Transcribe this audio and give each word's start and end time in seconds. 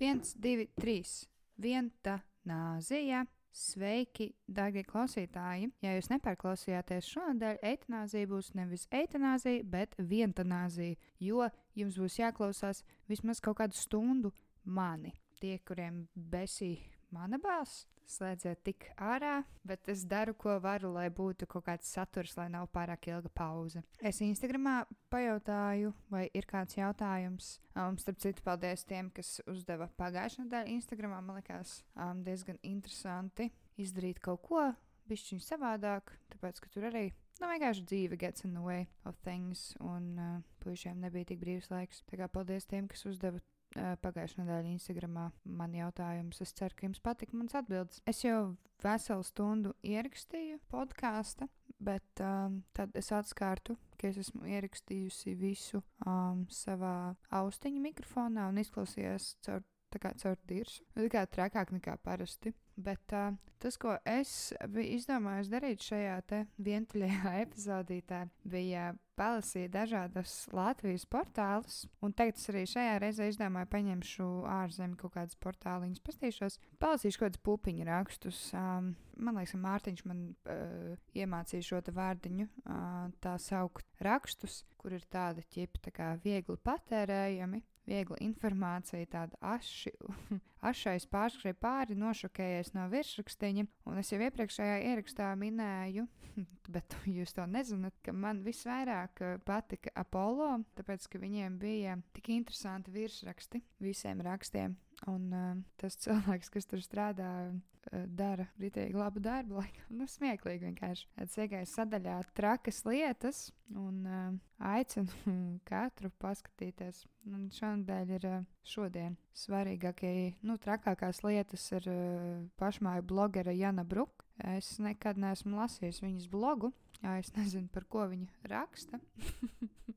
1, 0.00 0.34
2, 0.42 0.68
3. 0.80 1.28
Vienta 1.62 2.18
nāzija. 2.48 3.24
Sveiki, 3.54 4.32
darbie 4.50 4.82
klausītāji! 4.82 5.68
Ja 5.84 5.92
jūs 5.94 6.08
nepārklausījāties 6.10 7.06
šonadēļ, 7.12 7.60
eitanāzija 7.62 8.26
būs 8.26 8.48
nevis 8.58 8.88
eitanāzija, 8.90 9.62
bet 9.70 9.94
vientanāzija, 9.94 10.98
jo 11.22 11.46
jums 11.78 12.00
būs 12.02 12.18
jāklausās 12.18 12.82
vismaz 13.06 13.38
kaut 13.38 13.60
kādu 13.60 13.78
stundu 13.78 14.32
mani. 14.66 15.14
Tie, 15.38 15.60
kuriem 15.62 16.08
besī 16.16 16.72
mana 17.14 17.38
balss, 17.38 17.86
slēdziet 18.10 18.62
tik 18.66 18.86
ārā, 19.00 19.42
bet 19.66 19.88
es 19.90 20.04
daru, 20.08 20.34
ko 20.38 20.56
varu, 20.62 20.92
lai 20.94 21.08
būtu 21.14 21.48
kaut 21.50 21.66
kāds 21.68 21.90
saturs, 21.94 22.36
lai 22.38 22.48
nav 22.52 22.68
pārāk 22.74 23.08
ilga 23.10 23.30
pauze. 23.34 23.82
Es 24.00 24.20
Instagramā 24.24 24.82
pajautāju, 25.12 25.94
vai 26.12 26.26
ir 26.34 26.48
kāds 26.50 26.78
jautājums. 26.78 27.58
Um, 27.74 27.98
starp 27.98 28.20
citu, 28.22 28.44
paldies 28.46 28.86
tiem, 28.88 29.10
kas 29.14 29.38
uzdeva 29.50 29.90
pagājušā 29.98 30.44
nedēļa 30.46 30.74
Instagramā. 30.76 31.20
Man 31.24 31.40
liekas, 31.40 31.80
um, 31.96 32.22
diezgan 32.26 32.60
interesanti 32.62 33.50
izdarīt 33.80 34.22
kaut 34.22 34.44
ko 34.46 34.70
bišķiņu 35.10 35.44
savādāk, 35.44 36.14
tāpēc, 36.32 36.62
ka 36.64 36.72
tur 36.72 36.88
arī 36.92 37.10
Nu, 37.42 37.48
vienkārši 37.50 37.82
dzīve 37.90 38.16
gets 38.20 38.44
in 38.46 38.52
the 38.54 38.62
way 38.62 38.84
of 39.08 39.16
things, 39.26 39.72
un 39.82 40.04
uh, 40.22 40.36
puišiem 40.62 41.00
nebija 41.02 41.26
tik 41.32 41.40
brīvs 41.40 41.66
laiks. 41.72 42.04
Tā 42.06 42.20
kā 42.20 42.28
paldies 42.30 42.68
tiem, 42.70 42.86
kas 42.90 43.02
uzdeva 43.10 43.40
pagājušā 43.74 44.42
nedēļa 44.42 44.72
Instagramā 44.74 45.28
man 45.44 45.74
jautājumus. 45.74 46.40
Es 46.44 46.54
ceru, 46.56 46.76
ka 46.76 46.86
jums 46.88 47.02
patika 47.04 47.36
mans 47.36 47.56
atbildes. 47.58 48.02
Es 48.10 48.22
jau 48.24 48.54
veselu 48.84 49.24
stundu 49.26 49.74
ierakstīju 49.86 50.60
podkāstu, 50.72 51.48
bet 51.82 52.22
um, 52.22 52.62
tad 52.76 52.94
es 52.98 53.10
atskārtu, 53.14 53.76
ka 54.00 54.10
es 54.10 54.20
esmu 54.24 54.46
ierakstījusi 54.50 55.36
visu 55.40 55.82
um, 56.06 56.44
savā 56.52 57.14
austiņa 57.34 57.82
mikrofonā 57.88 58.48
un 58.50 58.60
izklausījos 58.62 59.34
caur, 59.44 59.64
kā, 60.02 60.14
caur 60.20 60.38
dirsu. 60.48 60.84
Tā 60.96 61.08
kā 61.12 61.24
trakāk 61.30 61.72
nekā 61.74 61.96
parasti. 62.04 62.54
Bet 62.74 63.12
uh, 63.14 63.36
tas, 63.62 63.76
ko 63.78 63.94
es 64.08 64.52
biju 64.66 64.96
izdomājis 64.96 65.50
darīt 65.52 65.84
šajā 65.86 66.16
vientuļajā 66.58 67.34
epizodītē, 67.44 68.24
bija 68.50 68.90
palasīt 69.14 69.70
dažādas 69.74 70.32
Latvijas 70.52 71.04
portālus. 71.06 71.84
Un 72.02 72.12
tagad 72.16 72.40
es 72.40 72.50
arī 72.50 72.64
šajā 72.66 72.96
reizē 73.02 73.28
izdomāju, 73.30 73.70
paņemšu 73.70 74.26
ārzemju 74.56 74.98
kaut 75.00 75.14
kādas 75.14 75.38
portāliņas, 75.44 76.02
pastīšos, 76.06 76.58
palasīšu 76.82 77.20
kaut 77.20 77.28
kādus 77.28 77.44
pupiņu 77.46 77.86
rakstus. 77.88 78.40
Um, 78.58 78.90
man 79.14 79.38
liekas, 79.38 79.54
Mārtiņš 79.62 80.02
man 80.10 80.24
uh, 80.34 80.96
iemācīja 81.14 81.68
šo 81.68 81.82
vārdiņu, 81.94 82.48
uh, 82.64 83.06
tā 83.22 83.36
saukt 83.38 83.86
rakstus, 84.02 84.64
kur 84.80 84.98
ir 84.98 85.06
tāda 85.06 85.46
ķipa 85.54 85.86
tā 85.86 85.94
kā 85.94 86.10
viegli 86.24 86.58
patērējami 86.66 87.62
viegla 87.88 88.18
informācija, 88.24 89.06
tāda 89.10 89.38
aši, 89.54 89.92
ašais 90.70 91.06
pārskrēja 91.12 91.56
pāri, 91.60 91.96
nošokējies 91.98 92.74
no 92.76 92.86
virsraksteņa. 92.92 93.66
Un 93.90 94.00
es 94.00 94.12
jau 94.12 94.20
iepriekšējā 94.24 94.78
ierakstā 94.90 95.30
minēju, 95.40 96.06
bet 96.74 96.96
jūs 97.08 97.34
to 97.36 97.46
nezināt, 97.50 97.96
ka 98.04 98.14
man 98.16 98.42
visvairāk 98.46 99.24
eh, 99.24 99.36
patika 99.44 99.92
Apollo, 100.04 100.50
tāpēc 100.78 101.08
ka 101.12 101.20
viņiem 101.22 101.58
bija 101.60 101.98
tik 102.16 102.32
interesanti 102.36 102.94
virsraksti 102.94 103.62
visiem 103.84 104.24
rakstiem. 104.24 104.78
Un 105.10 105.32
uh, 105.36 105.56
tas 105.80 105.96
cilvēks, 106.00 106.48
kas 106.52 106.68
tur 106.68 106.80
strādā, 106.80 107.28
uh, 107.52 108.04
dara 108.08 108.46
rītīgi 108.60 108.96
labu 108.96 109.20
darbu. 109.24 109.56
Laikam, 109.60 109.90
nu, 109.98 110.06
smieklīgi 110.08 110.70
vienkārši. 110.70 111.08
Sēgais 111.32 111.74
sadaļā 111.76 112.16
trakas 112.36 112.80
lietas 112.88 113.42
un 113.76 114.00
uh, 114.08 114.30
aicinu 114.72 115.34
katru 115.70 116.12
paskatīties. 116.22 117.04
Un 117.28 117.48
šonadēļ 117.52 118.14
ir 118.16 118.28
uh, 118.30 118.46
šodien 118.64 119.18
svarīgākie, 119.36 120.34
nu, 120.46 120.56
trakākās 120.62 121.20
lietas 121.26 121.66
ir 121.76 121.90
uh, 121.92 122.38
pašmāju 122.60 123.04
blogera 123.10 123.52
Jana 123.52 123.84
Bruka. 123.84 124.24
Es 124.56 124.78
nekad 124.82 125.20
neesmu 125.20 125.60
lasījis 125.60 126.00
viņas 126.02 126.30
blogu, 126.32 126.72
jo 127.04 127.12
es 127.20 127.30
nezinu, 127.36 127.68
par 127.70 127.84
ko 127.92 128.08
viņa 128.10 128.50
raksta. 128.50 128.98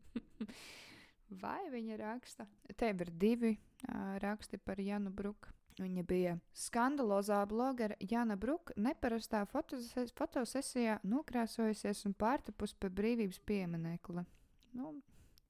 Vai 1.41 1.67
viņa 1.71 1.97
raksta? 2.01 2.47
Te 2.77 2.89
ir 2.93 3.11
divi 3.11 3.53
uh, 3.53 4.17
raksti 4.23 4.57
par 4.57 4.79
Janu 4.81 5.11
Bruku. 5.13 5.53
Viņa 5.77 6.03
bija 6.09 6.31
skandalozā 6.57 7.43
blogera 7.45 7.93
Jana 8.01 8.33
Bruka, 8.39 8.73
neparastā 8.81 9.43
fotoses 9.45 10.09
fotosesijā 10.17 10.95
nokrāsojusies 11.05 12.01
un 12.09 12.15
pārtapus 12.17 12.73
pie 12.73 12.89
brīvības 12.89 13.37
pieminekli. 13.45 14.23
Nu, 14.73 14.95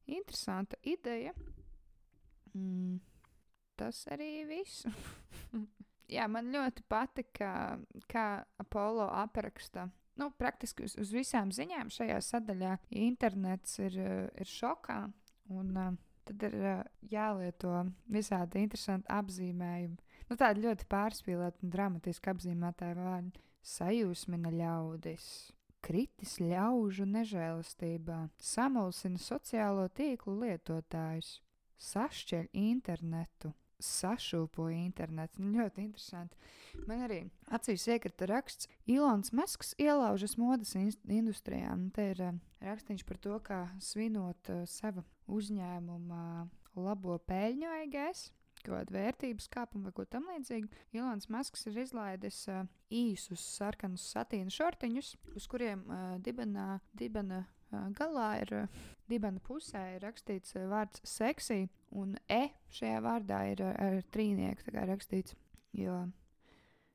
interesanta 0.03 0.75
ideja. 0.83 1.31
Mm, 2.51 2.99
tas 3.79 4.03
arī 4.11 4.43
viss. 4.49 4.83
Jā, 6.17 6.27
man 6.31 6.51
ļoti 6.51 6.83
patika, 6.91 7.77
kā 8.11 8.27
Apollo 8.59 9.07
apraksta 9.21 9.87
nu, 10.17 10.31
praktiski 10.31 10.87
uz, 10.87 10.95
uz 10.99 11.11
visām 11.13 11.51
ziņām 11.53 11.91
šajā 11.93 12.17
sadaļā. 12.25 12.75
Internets 13.05 13.77
ir, 13.83 13.97
ir 14.33 14.49
šokā. 14.49 15.05
Un, 15.53 15.73
uh, 15.75 15.93
tad 16.27 16.43
ir 16.49 16.55
uh, 16.59 16.81
jālieto 17.11 17.73
visādi 18.11 18.63
interesanti 18.65 19.07
apzīmējumi. 19.13 19.99
Nu, 20.27 20.35
tādi 20.39 20.65
ļoti 20.65 20.87
pārspīlēti 20.91 21.63
un 21.63 21.73
dramatiski 21.75 22.33
apzīmētāji 22.33 22.97
vārdi. 22.99 23.43
Sajūsmina 23.67 24.51
ļaudis, 24.53 25.27
kritis 25.83 26.37
ļaužu 26.39 27.07
nežēlastībā, 27.09 28.19
samulsina 28.39 29.19
sociālo 29.19 29.87
tīklu 29.91 30.37
lietotājus, 30.43 31.37
sašķeļ 31.89 32.47
internetu, 32.55 33.51
sašūpoja 33.83 34.77
internetu. 34.79 35.41
Nu, 35.41 35.61
ļoti 35.61 35.83
interesanti. 35.85 36.37
Man 36.87 37.03
arī 37.07 37.19
acīs 37.53 37.87
iekrita 37.89 38.27
raksts, 38.29 38.69
Ilons 38.89 39.33
Masks 39.35 39.73
ielaužas 39.81 40.37
modes 40.37 40.75
industrijā. 40.77 41.73
Nu, 41.77 41.89
te 41.93 42.11
ir 42.13 42.23
uh, 42.25 42.39
rakstīns 42.63 43.05
par 43.07 43.21
to, 43.23 43.37
kā 43.43 43.63
svinot 43.83 44.51
uh, 44.53 44.65
sava 44.69 45.05
uzņēmuma 45.27 46.47
labo 46.77 47.17
peļņu, 47.29 47.71
AGS. 47.83 48.31
Kāda 48.67 48.91
vērtības 48.91 49.45
kāpuma 49.53 49.87
vai 49.87 49.95
ko 49.95 50.03
tamlīdzīgu. 50.11 50.67
Ilons 50.97 51.29
Masks 51.31 51.67
ir 51.69 51.77
izlaidis 51.85 52.41
uh, 52.51 52.65
īsus 52.91 53.43
sarkanus 53.57 54.07
satīna 54.11 54.51
šortiņus, 54.53 55.13
uz 55.37 55.47
kuriem 55.49 55.85
uh, 55.87 56.17
dibena, 56.23 56.79
dibena 56.97 57.45
galā 57.97 58.29
ir 58.41 58.51
dibana 59.09 59.41
pusē 59.43 59.83
ir 59.95 60.05
rakstīts 60.05 60.57
vārds 60.71 61.03
seksī, 61.07 61.65
un 61.95 62.15
e 62.29 62.47
šajā 62.73 63.01
vārdā 63.05 63.41
ir 63.53 63.65
ar 63.69 63.99
trīnieku 64.13 64.75
rakstīts. 64.77 65.35
Jo 65.77 66.05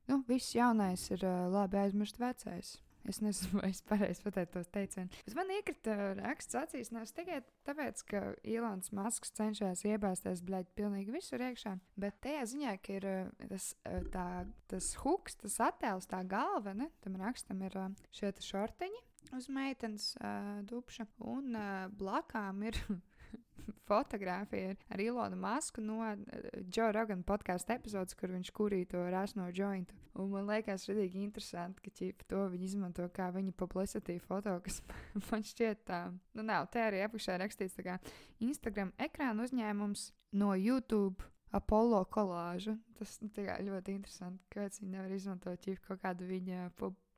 nu, 0.08 0.22
viss 0.28 0.56
jaunais 0.56 1.04
ir 1.14 1.26
labi 1.52 1.78
aizmirst 1.82 2.18
vecais. 2.20 2.78
Es 3.08 3.18
nezinu, 3.18 3.56
vai 3.58 3.72
es 3.72 3.80
pareizi 3.86 4.22
pateicu 4.22 4.52
tos 4.54 4.68
teicienus. 4.70 5.22
Bet 5.26 5.34
man 5.34 5.50
iekrita 5.56 5.96
raksts 6.20 6.58
acīs 6.58 6.92
ne 6.94 7.02
tikai 7.02 7.40
tāpēc, 7.66 8.02
ka 8.06 8.22
Ilons 8.46 8.92
Masks 8.94 9.34
cenšas 9.34 9.82
iebāzties 9.88 10.44
blēģi 10.46 10.70
pilnīgi 10.78 11.14
visur 11.14 11.42
iekšā, 11.42 11.74
bet 11.98 12.20
tajā 12.22 12.44
ziņā, 12.52 12.76
ka 12.84 12.98
ir 13.00 13.08
tas, 13.50 13.72
tā, 14.14 14.26
tas 14.70 14.92
huks, 15.02 15.38
tas 15.42 15.58
attēls, 15.66 16.06
tā 16.10 16.22
galva, 16.30 16.76
ne, 16.78 16.92
tam 17.02 17.18
rakstam 17.18 17.64
ir 17.66 17.78
šie 18.14 18.30
šortiņi 18.52 19.02
uz 19.36 19.48
meitenes 19.52 20.12
uh, 20.20 20.60
dupša, 20.68 21.06
un 21.32 21.56
uh, 21.56 21.88
blakām 21.98 22.62
ir 22.68 22.78
fotografija 23.88 24.74
ar 24.92 25.00
Ilonu 25.00 25.36
Masku 25.36 25.82
no 25.84 26.00
uh, 26.04 26.14
Joe 26.68 26.92
Rogan 26.92 27.24
podkāstu 27.26 27.74
epizodes, 27.76 28.16
kur 28.18 28.32
viņš 28.34 28.52
kurīja 28.56 28.92
to 28.94 29.02
rasno 29.12 29.48
jointu. 29.52 29.96
Un 30.20 30.28
man 30.28 30.44
liekas, 30.50 30.84
rītīgi 30.90 31.22
interesanti, 31.24 31.80
ka 31.80 31.94
ķip, 31.96 32.26
to 32.28 32.44
viņi 32.52 32.68
izmanto 32.68 33.06
kā 33.16 33.30
viņa 33.32 33.54
publicity 33.56 34.18
foto, 34.20 34.58
kas 34.64 34.82
man 35.30 35.44
šķiet 35.48 35.84
tā, 35.88 36.02
nu 36.36 36.44
nav, 36.44 36.68
te 36.72 36.84
arī 36.84 37.00
apakšā 37.06 37.38
rakstīts 37.40 37.78
tā 37.78 37.86
kā 37.86 37.98
Instagram 38.44 38.92
ekrāna 39.00 39.48
uzņēmums 39.48 40.10
no 40.40 40.54
YouTube. 40.58 41.28
Apollo 41.52 41.98
kolāža. 42.08 42.78
Tas 42.96 43.18
nu, 43.20 43.28
ļoti 43.36 43.92
interesanti, 43.92 44.40
kāpēc 44.54 44.78
viņi 44.80 44.94
nevar 44.94 45.12
izmantot 45.12 45.60
ķip, 45.60 45.82
kaut 45.84 46.00
kādu 46.00 46.24
viņa 46.24 46.70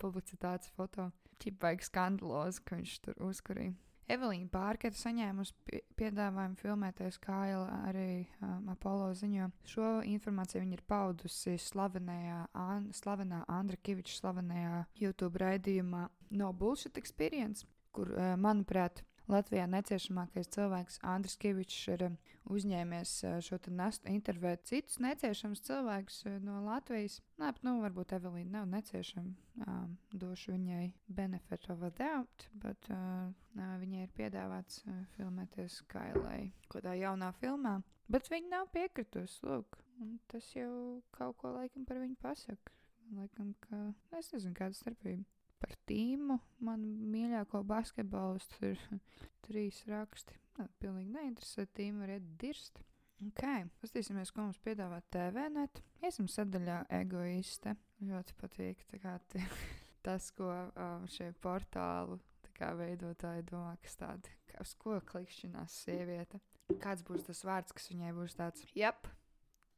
publicitātes 0.02 0.72
foto. 0.74 1.06
Vajag 1.52 1.84
skandalozi, 1.84 2.62
ka 2.64 2.78
viņš 2.78 2.94
tur 3.04 3.18
uzkurīja. 3.28 3.74
Evelīna 4.04 4.50
Pārketa 4.52 4.98
saņēmusi 5.00 5.80
piedāvājumu 5.96 6.58
filmēties 6.60 7.16
Kaila 7.24 7.78
arī 7.88 8.26
um, 8.44 8.66
Apollo 8.74 9.14
ziņo. 9.16 9.48
Šo 9.64 9.92
informāciju 10.04 10.60
viņa 10.60 10.76
ir 10.76 10.82
paudusi 10.88 11.54
slavenajā, 11.60 12.42
an, 12.52 12.90
slavenā 12.92 13.40
Andra 13.48 13.80
Kaviča 13.80 14.18
slavenajā 14.18 14.82
YouTube 15.00 15.40
raidījumā 15.40 16.04
No 16.36 16.52
Bullshit 16.52 17.00
Experience, 17.00 17.64
kur, 17.96 18.12
uh, 18.12 18.34
manuprāt, 18.36 19.00
Latvijā 19.30 19.64
neciešamākais 19.70 20.50
cilvēks 20.52 20.98
Andris 21.08 21.36
Kavičs 21.40 21.78
ir 21.94 22.04
um, 22.08 22.16
uzņēmies 22.52 23.12
uh, 23.24 23.36
šo 23.44 23.58
nestu 23.72 24.12
intervēt 24.12 24.66
citus 24.68 24.98
neciešamus 25.00 25.64
cilvēkus 25.64 26.18
uh, 26.26 26.36
no 26.44 26.60
Latvijas. 26.66 27.20
Nē, 27.40 27.54
nu, 27.64 27.78
varbūt 27.84 28.16
Evelīna 28.18 28.60
nav 28.60 28.68
neciešama. 28.74 29.32
Um, 29.64 29.96
došu 30.12 30.56
viņai 30.56 30.90
benefit 31.08 31.70
of 31.70 31.86
a 31.86 31.92
doubt, 31.94 32.48
bet 32.64 32.90
uh, 32.92 33.30
viņai 33.54 34.04
ir 34.04 34.12
piedāvāts 34.18 34.82
uh, 34.84 35.00
filmēties 35.16 35.80
Kailai, 35.88 36.52
kādā 36.72 36.96
jaunā 36.98 37.32
filmā. 37.40 37.78
Bet 38.12 38.28
viņa 38.28 38.52
nav 38.58 38.68
piekritusi. 38.74 39.40
Lūk, 39.48 39.80
Un 40.02 40.18
tas 40.26 40.46
jau 40.56 41.02
kaut 41.14 41.36
ko 41.38 41.52
laikam 41.54 41.84
par 41.86 42.00
viņu 42.02 42.16
pasaka. 42.22 42.72
Laikam, 43.14 43.52
ka 43.62 43.92
es 44.18 44.32
nezinu, 44.32 44.56
kāda 44.58 44.76
starpība. 44.78 45.22
Par 45.62 45.74
tīmu 45.88 46.38
man 46.66 46.82
mīļāko 47.12 47.62
basketbolistu 47.68 48.72
ir 48.72 48.82
trīs 49.46 49.82
raksti. 49.90 50.36
Nā, 50.58 50.68
pilnīgi 50.82 51.14
neinteresē 51.14 51.66
tīmu 51.74 52.04
arī 52.06 52.20
dirst. 52.40 52.82
Ok, 53.24 53.44
paskatīsimies, 53.80 54.32
ko 54.34 54.44
mums 54.44 54.60
piedāvā 54.62 54.98
TV 55.14 55.46
net. 55.54 55.80
Iesim 56.04 56.28
sadaļā 56.30 56.82
egoiste. 56.98 57.76
Ļoti 58.04 58.36
patīk 58.40 58.84
kā 59.00 59.16
tas, 60.06 60.30
ko 60.36 60.50
um, 60.50 61.06
šie 61.10 61.30
portālu 61.42 62.18
tā 62.44 62.52
kā 62.58 62.72
veidotāji 62.78 63.46
domā, 63.48 63.76
kas 63.82 63.96
tādi, 64.00 64.34
uz 64.60 64.74
ko 64.78 64.98
klikšķinās 65.12 65.78
sieviete. 65.86 66.42
Kāds 66.80 67.04
būs 67.06 67.26
tas 67.28 67.44
vārds, 67.46 67.74
kas 67.76 67.90
viņai 67.92 68.12
būs 68.16 68.36
tāds? 68.38 68.66
Jep, 68.76 69.08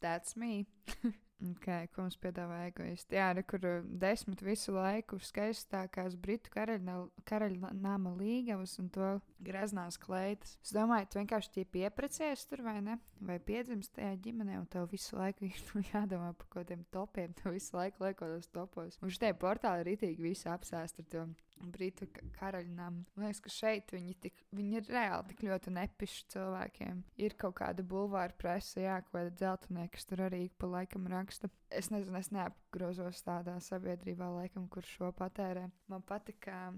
that's 0.02 0.36
me. 0.38 0.66
Okay, 1.36 1.84
ko 1.92 2.00
mums 2.00 2.16
piedāvā 2.16 2.62
egoisti? 2.70 3.18
Jā, 3.18 3.26
re, 3.36 3.42
kur 3.44 3.60
uh, 3.68 3.84
desmit 4.00 4.40
visu 4.40 4.72
laiku 4.72 5.18
skaistākās 5.20 6.16
britu 6.16 6.48
karaļnāma 6.54 8.12
līgavas 8.16 8.78
un 8.80 8.88
to 8.94 9.10
greznās 9.44 10.00
kleitas. 10.00 10.54
Es 10.64 10.72
domāju, 10.72 11.10
tu 11.12 11.20
vienkārši 11.20 11.52
tie 11.58 11.66
pieprecies 11.76 12.46
tur 12.48 12.64
vai 12.64 12.78
ne? 12.80 12.96
Vai 13.20 13.36
piedzimst 13.36 13.92
tajā 13.98 14.14
ģimenē 14.24 14.56
un 14.62 14.68
tev 14.72 14.88
visu 14.94 15.20
laiku 15.20 15.44
ir 15.50 15.90
jādomā 15.92 16.32
par 16.32 16.48
kaut 16.48 16.62
kādiem 16.62 16.86
topiem, 16.94 17.36
tev 17.36 17.52
visu 17.58 17.76
laiku 17.76 18.06
liekotos 18.06 18.48
topos. 18.48 18.96
Un 19.04 19.12
šitie 19.12 19.34
portāli 19.36 19.84
ir 19.84 19.92
itīgi 19.98 20.30
visi 20.30 20.48
apsēst 20.48 21.04
ar 21.04 21.12
to 21.12 21.28
Britu 21.60 22.06
karaļnam. 22.36 22.98
Man 23.16 23.26
liekas, 23.26 23.40
ka 23.44 23.52
šeit 23.52 23.92
viņi, 23.94 24.14
tik, 24.22 24.42
viņi 24.56 24.80
ir 24.80 24.90
reāli 24.92 25.30
tik 25.30 25.44
ļoti 25.48 25.72
nepiši 25.76 26.24
cilvēkiem. 26.34 27.02
Ir 27.22 27.36
kaut 27.40 27.56
kāda 27.60 27.84
bulvāra 27.86 28.36
presa, 28.38 28.80
jā, 28.82 28.98
kāda 29.10 29.32
dzeltenē, 29.34 29.86
kas 29.92 30.08
tur 30.08 30.26
arī 30.28 30.46
pa 30.58 30.70
laikam 30.70 31.08
raksta. 31.10 31.50
Es 31.70 31.90
nezinu, 31.92 32.16
es 32.20 32.32
neapgrozos 32.34 33.24
tādā 33.26 33.58
sabiedrībā, 33.64 34.28
laikam, 34.40 34.68
kur 34.72 34.86
šo 34.86 35.12
patērē. 35.16 35.68
Man 35.92 36.04
patika. 36.06 36.68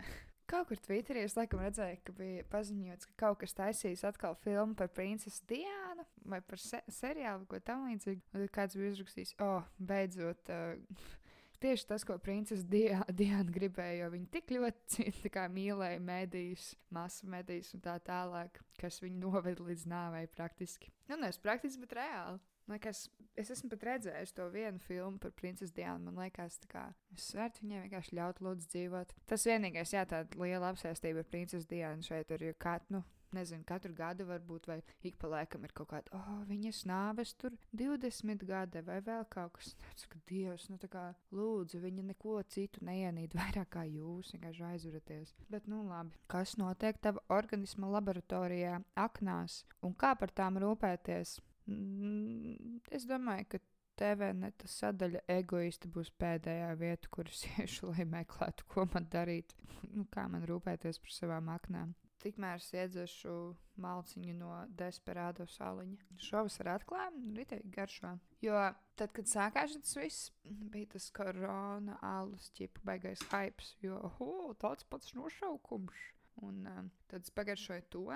Kaut 0.50 0.66
kur 0.66 0.80
Twitterī 0.82 1.20
es 1.22 1.36
laikam 1.38 1.60
redzēju, 1.62 2.00
ka 2.02 2.12
bija 2.16 2.42
paziņots, 2.50 3.06
ka 3.06 3.12
kaut 3.22 3.36
kas 3.38 3.52
taisīs 3.54 4.00
atkal 4.08 4.34
filmu 4.42 4.74
par 4.74 4.88
princesi 4.90 5.44
Diānu 5.46 6.02
vai 6.26 6.40
par 6.42 6.58
se 6.58 6.80
seriālu, 6.90 7.46
ko 7.46 7.60
tam 7.62 7.84
līdzīgu. 7.86 8.24
Un 8.34 8.50
kāds 8.50 8.74
bija 8.74 8.90
uzrakstījis, 8.96 9.36
oh, 9.46 9.68
beidzot, 9.78 10.50
uh, 10.50 11.14
tieši 11.62 11.86
tas, 11.90 12.04
ko 12.06 12.16
princese 12.22 12.66
Diana 12.66 13.52
gribēja, 13.52 14.04
jo 14.04 14.10
viņa 14.14 14.30
tik 14.34 14.54
ļoti 14.56 15.30
kā, 15.34 15.46
mīlēja 15.52 16.00
medijas, 16.04 16.72
masu 16.94 17.28
medijas 17.30 17.74
un 17.76 17.84
tā 17.84 17.98
tālāk, 18.06 18.60
kas 18.80 19.00
viņu 19.04 19.20
noveda 19.26 19.66
līdz 19.66 19.86
nāvei 19.90 20.26
praktiski. 20.36 20.92
Nu, 21.10 21.20
nevis 21.20 21.40
praktiski, 21.42 21.84
bet 21.84 21.96
reāli. 22.00 22.40
Liekas, 22.70 23.08
es 23.40 23.48
esmu 23.50 23.72
pat 23.72 23.84
redzējis 23.88 24.34
to 24.36 24.44
vienu 24.52 24.78
filmu 24.84 25.18
par 25.18 25.32
princesi 25.34 25.74
Diānu. 25.74 26.06
Man 26.06 26.20
liekas, 26.22 26.60
ka 26.70 26.84
es 27.16 27.30
svērtu 27.32 27.64
viņai 27.64 27.80
vienkārši 27.86 28.18
ļaut 28.18 28.42
lūdzu 28.46 28.68
dzīvot. 28.74 29.14
Tas 29.30 29.46
vienīgais, 29.48 29.94
jā, 29.96 30.04
tāda 30.06 30.38
liela 30.38 30.70
apsēstība 30.70 31.24
ar 31.24 31.30
princesi 31.32 31.66
Diānu 31.72 32.06
šeit 32.06 32.30
ir, 32.36 32.44
jo 32.50 32.54
kat, 32.62 32.86
nu, 32.94 33.02
nezinu, 33.36 33.64
katru 33.68 33.94
gadu 33.96 34.26
varbūt, 34.28 34.68
vai 34.70 34.78
ik 35.06 35.16
pa 35.20 35.30
laikam 35.30 35.64
ir 35.66 35.74
kaut 35.76 35.90
kāda, 35.92 36.12
oh, 36.16 36.40
viņas 36.48 36.82
nāves 36.90 37.34
tur 37.38 37.56
20 37.76 38.44
gadi 38.48 38.82
vai 38.86 39.00
vēl 39.06 39.26
kaut 39.32 39.56
kas. 39.58 39.72
Tāds, 39.80 40.06
ka 40.10 40.20
Dievs, 40.30 40.68
nu 40.72 40.78
tā 40.80 40.90
kā 40.92 41.04
lūdzu, 41.34 41.80
viņa 41.82 42.06
neko 42.10 42.40
citu 42.50 42.84
neienīd 42.86 43.36
vairāk 43.38 43.72
kā 43.76 43.84
jūs, 43.88 44.34
vienkārši 44.34 44.66
aizveraties. 44.72 45.34
Bet, 45.52 45.68
nu 45.70 45.82
labi, 45.88 46.16
kas 46.30 46.56
notiek 46.60 46.98
tava 47.02 47.22
organisma 47.32 47.90
laboratorijā 47.96 48.80
aknās? 48.98 49.62
Un 49.86 49.96
kā 49.98 50.14
par 50.18 50.32
tām 50.34 50.60
rūpēties? 50.62 51.38
Mm, 51.70 52.80
es 52.90 53.06
domāju, 53.08 53.52
ka 53.54 53.62
TV 54.00 54.30
neta 54.32 54.68
sadaļa 54.70 55.20
egoisti 55.28 55.90
būs 55.92 56.08
pēdējā 56.20 56.70
vieta, 56.80 57.10
kur 57.12 57.28
es 57.28 57.44
iešu, 57.60 57.92
lai 57.92 58.06
meklētu, 58.08 58.66
ko 58.70 58.86
man 58.94 59.08
darīt, 59.12 59.54
nu, 59.92 60.06
kā 60.12 60.26
man 60.32 60.46
rūpēties 60.48 61.02
par 61.02 61.16
savām 61.16 61.52
aknām 61.52 61.92
tikmēr 62.22 62.60
es 62.60 62.68
iedzeršu 62.74 63.34
malciņu 63.80 64.34
no 64.38 64.52
desperādo 64.78 65.46
sāliņa. 65.50 66.20
Šovasar 66.20 66.74
atklājām, 66.76 67.20
ritīgi 67.36 67.72
garšo. 67.74 68.14
Jo 68.44 68.60
tad, 69.00 69.12
kad 69.16 69.28
sākās 69.30 69.76
tas 69.76 69.96
viss, 69.96 70.30
bija 70.44 70.92
tas 70.96 71.10
korona 71.16 71.98
alus 72.04 72.50
ķipa 72.56 72.84
baigais 72.92 73.24
hypes, 73.32 73.74
jo, 73.84 74.00
oh, 74.20 74.50
tāds 74.60 74.86
pats 74.90 75.14
nošaukums. 75.16 76.06
Un 76.40 76.64
um, 76.70 76.92
tad 77.10 77.26
es 77.26 77.32
pagaršoju 77.36 77.88
to. 77.92 78.06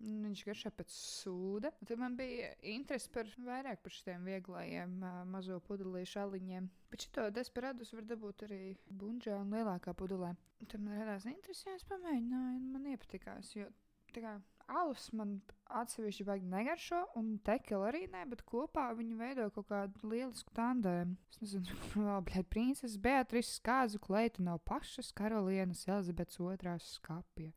Viņš 0.00 0.42
garšo 0.48 0.70
pēc 0.72 0.92
sūda. 0.96 1.72
Tad 1.84 1.98
man 2.00 2.14
bija 2.16 2.54
interese 2.72 3.10
par 3.12 3.28
vairāk 3.44 3.82
par 3.84 3.92
šiem 3.92 4.24
vieglajiem 4.24 4.94
mazo 5.28 5.58
pudelīšu 5.66 6.22
aliņiem. 6.22 6.70
Bet 6.92 7.04
šo 7.04 7.26
desperadus 7.36 7.92
var 7.92 8.06
dabūt 8.08 8.46
arī 8.48 8.62
bunžā 8.88 9.36
un 9.42 9.52
lielākā 9.52 9.92
pudelē. 9.98 10.32
Tad 10.64 10.80
man 10.80 11.02
radās 11.02 11.28
interesi, 11.28 11.68
es 11.74 11.84
pamēģināju, 11.88 12.56
un 12.56 12.72
man 12.72 12.88
iepatikās. 12.94 13.52
Jo 13.56 13.68
tā 14.14 14.24
kā 14.24 14.32
alus 14.70 15.08
man 15.16 15.36
atsevišķi 15.80 16.26
baigi 16.26 16.48
negaršo, 16.50 17.02
un 17.18 17.34
tekila 17.46 17.90
arī 17.90 18.04
ne, 18.10 18.24
bet 18.30 18.42
kopā 18.48 18.88
viņi 18.98 19.18
veido 19.18 19.46
kaut 19.54 19.68
kādu 19.70 20.10
lielisku 20.12 20.54
tandēmu. 20.56 21.16
Es 21.34 21.42
nezinu, 21.44 21.78
vēl 22.08 22.26
bija 22.30 22.44
princeses 22.56 22.98
Beatrice 23.02 23.60
Kāzu 23.66 24.00
kleita 24.02 24.42
nav 24.46 24.62
pašas 24.66 25.12
karalienes 25.16 25.86
Elizabetes 25.88 26.40
otrās 26.42 26.94
skapja. 26.96 27.52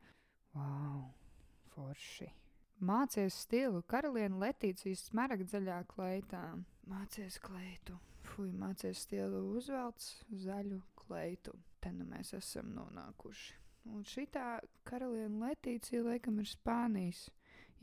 Wow! 0.54 1.23
Forši. 1.74 2.30
Mācies 2.84 3.36
stilu, 3.46 3.84
karaliene 3.88 4.40
Letīcijas 4.42 5.06
smaragdzaļā 5.10 5.84
kleitā. 5.92 6.44
Mācies 6.90 7.38
kleitu, 7.44 7.96
fui, 8.34 8.50
mācies 8.52 9.06
stilu 9.06 9.44
uzvelc 9.56 10.04
zaļu 10.46 10.82
kleitu. 11.04 11.54
Te 11.80 11.92
nu 11.96 12.08
mēs 12.10 12.34
esam 12.38 12.74
nonākuši. 12.76 13.60
Un 13.92 14.04
šitā 14.08 14.58
karaliene 14.88 15.42
Letīcija 15.44 16.04
laikam 16.06 16.40
ir 16.40 16.48
Spānijas. 16.48 17.26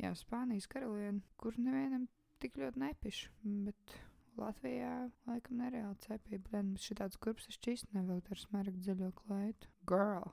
Jā, 0.01 0.15
Spānijas 0.17 0.69
karaliene, 0.73 1.21
kur 1.41 1.57
nevienam 1.61 2.07
tik 2.41 2.57
ļoti 2.61 2.81
nepišu, 2.81 3.33
bet 3.67 3.97
Latvijā 4.41 5.11
laikam 5.29 5.61
nereāli 5.61 5.97
cepība. 6.07 6.55
Gan 6.57 6.75
šitāds 6.81 7.21
kurps 7.21 7.49
es 7.51 7.59
šķīst 7.61 7.93
nevelk 7.97 8.31
ar 8.33 8.41
smaragdzaļo 8.41 9.11
kleitu. 9.23 9.69
Girl, 9.87 10.33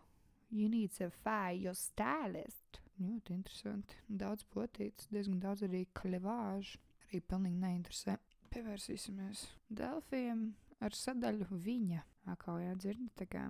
you 0.49 0.69
need 0.71 0.95
to 0.99 1.09
find 1.23 1.63
your 1.63 1.75
stylist. 1.75 2.79
Ļoti 2.97 3.35
interesanti. 3.35 3.97
Daudz 4.09 4.45
potītas, 4.53 5.09
diezgan 5.13 5.41
daudz 5.43 5.65
arī 5.67 5.83
klevāžu. 5.97 6.79
Arī 7.07 7.21
pilnīgi 7.23 7.61
neinteresē. 7.61 8.17
Pievērsīsimies 8.51 9.43
Delfiem 9.69 10.47
ar 10.83 10.95
sadaļu 10.97 11.47
viņa. 11.63 12.01
Akā 12.33 12.57
jau 12.59 12.73
dzirdat, 12.75 13.13
tā 13.21 13.27
kā 13.31 13.43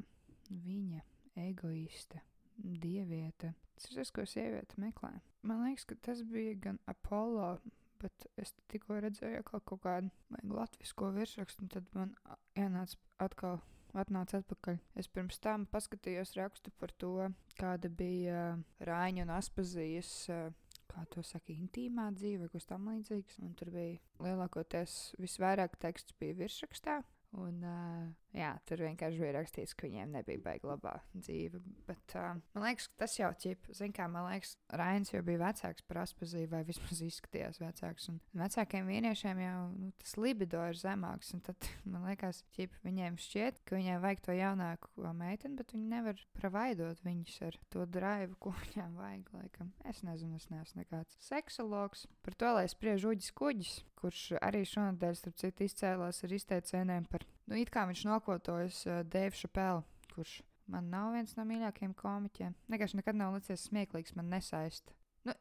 viņa, 0.50 1.02
egoiste, 1.48 2.22
dieviete. 2.58 3.54
Tas 3.78 3.90
ir 3.90 4.00
tas, 4.00 4.12
ko 4.14 4.26
sieviete 4.28 4.78
meklē. 4.82 5.16
Man 5.48 5.64
liekas, 5.66 5.88
ka 5.90 5.98
tas 6.10 6.22
bija 6.26 6.54
gan 6.68 6.80
Apollo, 6.90 7.58
bet 8.02 8.28
es 8.42 8.54
tikko 8.72 9.00
redzēju 9.02 9.46
kaut 9.48 9.66
kādu 9.84 10.12
latviešu 10.44 11.12
virsrakstu, 11.16 11.66
un 11.66 11.74
tad 11.74 11.90
man 11.98 12.14
ienāca 12.58 13.00
atkal 13.24 13.62
atnāca 13.96 14.42
atpakaļ. 14.42 14.80
Es 15.00 15.10
pirms 15.12 15.40
tam 15.44 15.66
paskatījos 15.72 16.36
rakstu 16.38 16.74
par 16.80 16.94
to, 17.02 17.30
kāda 17.60 17.90
bija 17.90 18.58
Rāņa 18.84 19.28
un 19.28 19.36
Aspazijas. 19.38 20.14
Kā 20.88 21.04
to 21.12 21.22
saka, 21.26 21.52
intīmā 21.52 22.08
dzīve, 22.16 22.48
kas 22.54 22.66
tamlīdzīgs. 22.70 23.42
Un 23.44 23.52
tur 23.60 23.70
bija 23.74 24.00
lielākoties 24.24 25.14
visvairāk 25.20 25.76
teksts 25.84 26.16
bija 26.20 26.38
virsrakstā, 26.40 27.02
Un, 27.36 27.60
uh, 27.60 28.06
jā, 28.32 28.54
tur 28.68 28.80
vienkārši 28.86 29.20
bija 29.20 29.34
rakstīts, 29.36 29.76
ka 29.76 29.84
viņiem 29.88 30.14
nebija 30.16 30.40
baigta 30.46 30.70
labā 30.70 30.94
dzīve. 31.12 31.60
Bet 31.90 32.16
uh, 32.16 32.38
man 32.56 32.64
liekas, 32.64 32.88
tas 32.98 33.18
jau 33.18 33.30
ķip, 33.44 33.68
zin 33.76 33.92
kā, 33.96 34.06
man 34.12 34.30
liekas, 34.30 34.54
Rains 34.80 35.12
jau 35.12 35.20
bija 35.28 35.42
vecāks 35.42 35.84
par 35.90 36.00
aspazību, 36.06 36.50
vai 36.56 36.62
vismaz 36.68 37.02
izskatījās 37.04 37.60
vecāks. 37.60 38.08
Un 38.14 38.22
vecākiem 38.40 38.88
vīriešiem 38.88 39.42
jau 39.44 39.58
nu, 39.74 39.92
tas 40.00 40.16
libido 40.22 40.64
ir 40.70 40.80
zemāks. 40.80 41.34
Tad 41.50 41.70
man 41.92 42.08
liekas, 42.08 42.42
ķip, 42.56 42.80
viņiem 42.88 43.20
šķiet, 43.22 43.60
ka 43.68 43.76
viņiem 43.76 44.02
vajag 44.06 44.24
to 44.24 44.38
jaunāko 44.38 45.14
meiteni, 45.20 45.60
bet 45.60 45.76
viņi 45.76 45.92
nevar 45.98 46.24
provaidot 46.40 47.04
viņus 47.04 47.42
ar 47.50 47.60
to 47.76 47.84
drāvu, 47.92 48.40
ko 48.40 48.56
viņiem 48.64 48.96
vajag. 49.02 49.34
Laikam. 49.36 49.76
Es 49.84 50.00
nezinu, 50.08 50.40
es 50.40 50.48
neesmu 50.54 50.86
nekāds 50.86 51.20
seksologs. 51.28 52.08
Par 52.24 52.40
to, 52.40 52.56
lai 52.56 52.66
spriež 52.72 53.04
uģis 53.12 53.36
kuģis, 53.36 53.76
kurš 53.98 54.22
arī 54.42 54.64
šonadēļ, 54.68 55.16
starp 55.18 55.40
citu, 55.42 55.66
izcēlās 55.66 56.22
ar 56.24 56.36
izteicieniem 56.38 57.08
par, 57.12 57.26
nu, 57.50 57.58
it 57.58 57.72
kā 57.74 57.88
viņš 57.90 58.04
nokotojas 58.10 58.84
uh, 58.88 59.02
Dēvu 59.08 59.42
Šapelu, 59.42 59.84
kurš 60.14 60.40
man 60.72 60.90
nav 60.92 61.16
viens 61.16 61.36
no 61.38 61.46
mīļākajiem 61.48 61.96
komiķiem. 61.98 62.56
Vienkārši 62.72 63.00
nekad 63.00 63.18
nav 63.18 63.36
licies 63.38 63.68
smieklīgs, 63.70 64.16
man 64.18 64.30
nesaista. 64.34 64.96
Nu, 65.28 65.36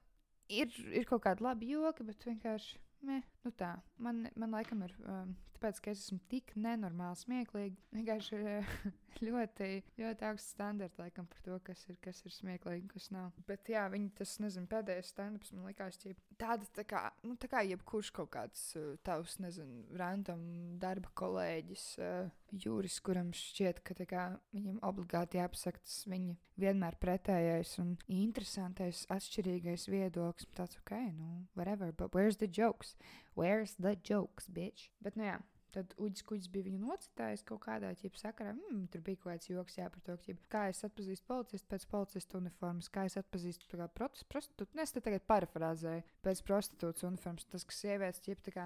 ir, 0.48 0.72
ir 0.94 1.08
kaut 1.08 1.24
kādi 1.26 1.44
labi 1.46 1.72
joki, 1.74 2.06
bet 2.06 2.26
vienkārši 2.28 2.80
meh, 3.04 3.24
nu 3.44 3.52
tā. 3.58 3.74
Man, 4.02 4.26
man 4.38 4.54
laikam 4.54 4.84
ir, 4.86 4.94
um, 5.04 5.34
tāpēc, 5.56 5.80
ka 5.82 5.92
es 5.92 6.04
esmu 6.04 6.20
tik 6.30 6.52
nenormāli 6.58 7.18
smieklīgi. 7.20 7.76
Vienkārši 7.96 8.38
ir 8.38 8.70
ļoti, 9.26 9.70
ļoti 10.00 10.26
augsts 10.28 10.54
standarts, 10.54 11.00
laikam, 11.00 11.28
par 11.30 11.42
to, 11.44 11.58
kas 11.66 11.84
ir, 11.88 11.98
kas 12.04 12.22
ir 12.26 12.34
smieklīgi 12.34 12.84
un 12.84 12.92
kas 12.92 13.08
nav. 13.14 13.36
Bet, 13.48 13.68
jā, 13.72 13.86
viņi 13.92 14.12
tas, 14.18 14.36
nezinu, 14.42 14.68
pēdējais 14.70 15.12
stand-ups 15.14 15.54
man 15.56 15.70
likās, 15.70 16.00
ka 16.02 16.14
tāda, 16.40 16.68
tā 16.76 16.86
kā, 16.88 17.02
nu, 17.26 17.36
tā 17.40 17.50
kā 17.52 17.64
jebkurš 17.66 18.12
kaut 18.16 18.32
kāds 18.36 18.66
uh, 18.78 18.94
tavs, 19.06 19.38
nezinu, 19.42 19.84
random 19.96 20.42
darba 20.82 21.12
kolēģis, 21.18 21.86
uh, 22.02 22.34
jūris, 22.56 22.98
kuram 23.04 23.32
šķiet, 23.36 23.82
ka 23.86 23.96
kā, 24.06 24.26
viņam 24.54 24.80
obligāti 24.86 25.40
jāpasaka 25.40 25.82
tas 25.82 26.02
viņa 26.08 26.36
vienmēr 26.60 26.96
pretējais 27.00 27.76
un 27.82 27.94
interesantais, 28.12 29.04
atšķirīgais 29.12 29.88
viedoklis. 29.92 30.48
Tāds, 30.56 30.78
ok, 30.82 30.94
nu, 31.16 31.46
whatever, 31.58 31.92
but 31.92 32.14
where's 32.14 32.38
the 32.40 32.48
jokes? 32.86 32.96
Where's 33.34 33.74
the 33.74 33.96
jokes, 34.02 34.48
bitch? 34.48 34.90
Bet, 35.00 35.16
nu 35.16 35.24
jā. 35.24 35.40
Tad 35.76 35.90
Uģis 36.00 36.22
Kuģis 36.24 36.46
bija 36.48 36.64
viņu 36.70 36.78
nocitējis 36.86 37.42
kaut 37.44 37.60
kādā 37.66 37.90
ķipa 38.00 38.16
sakarā. 38.16 38.54
Mm, 38.54 38.86
tur 38.88 39.02
bija 39.04 39.18
kaut 39.20 39.34
kāds 39.34 39.50
joks 39.50 39.74
jā, 39.76 39.90
par 39.92 40.00
to, 40.06 40.14
ķipa, 40.22 40.46
kā 40.48 40.62
es 40.70 40.78
atpazīstu 40.86 41.26
policistu 41.28 41.68
pēc 41.68 41.82
policista 41.90 42.38
uniformas, 42.38 42.88
kā 42.88 43.04
es 43.04 43.18
atpazīstu 43.20 43.68
kā 43.68 43.88
prostitūtu. 43.92 44.70
Nu, 44.72 44.80
es 44.86 44.94
te 44.94 45.02
tagad 45.04 45.26
parafrāzēju 45.28 46.06
pēc 46.24 46.40
prostitūtas 46.48 47.04
uniformas. 47.04 47.44
Tas, 47.52 47.66
ka 47.68 47.76
sievietes 47.76 48.24
ķipa 48.24 48.46
tā 48.46 48.54
kā 48.54 48.64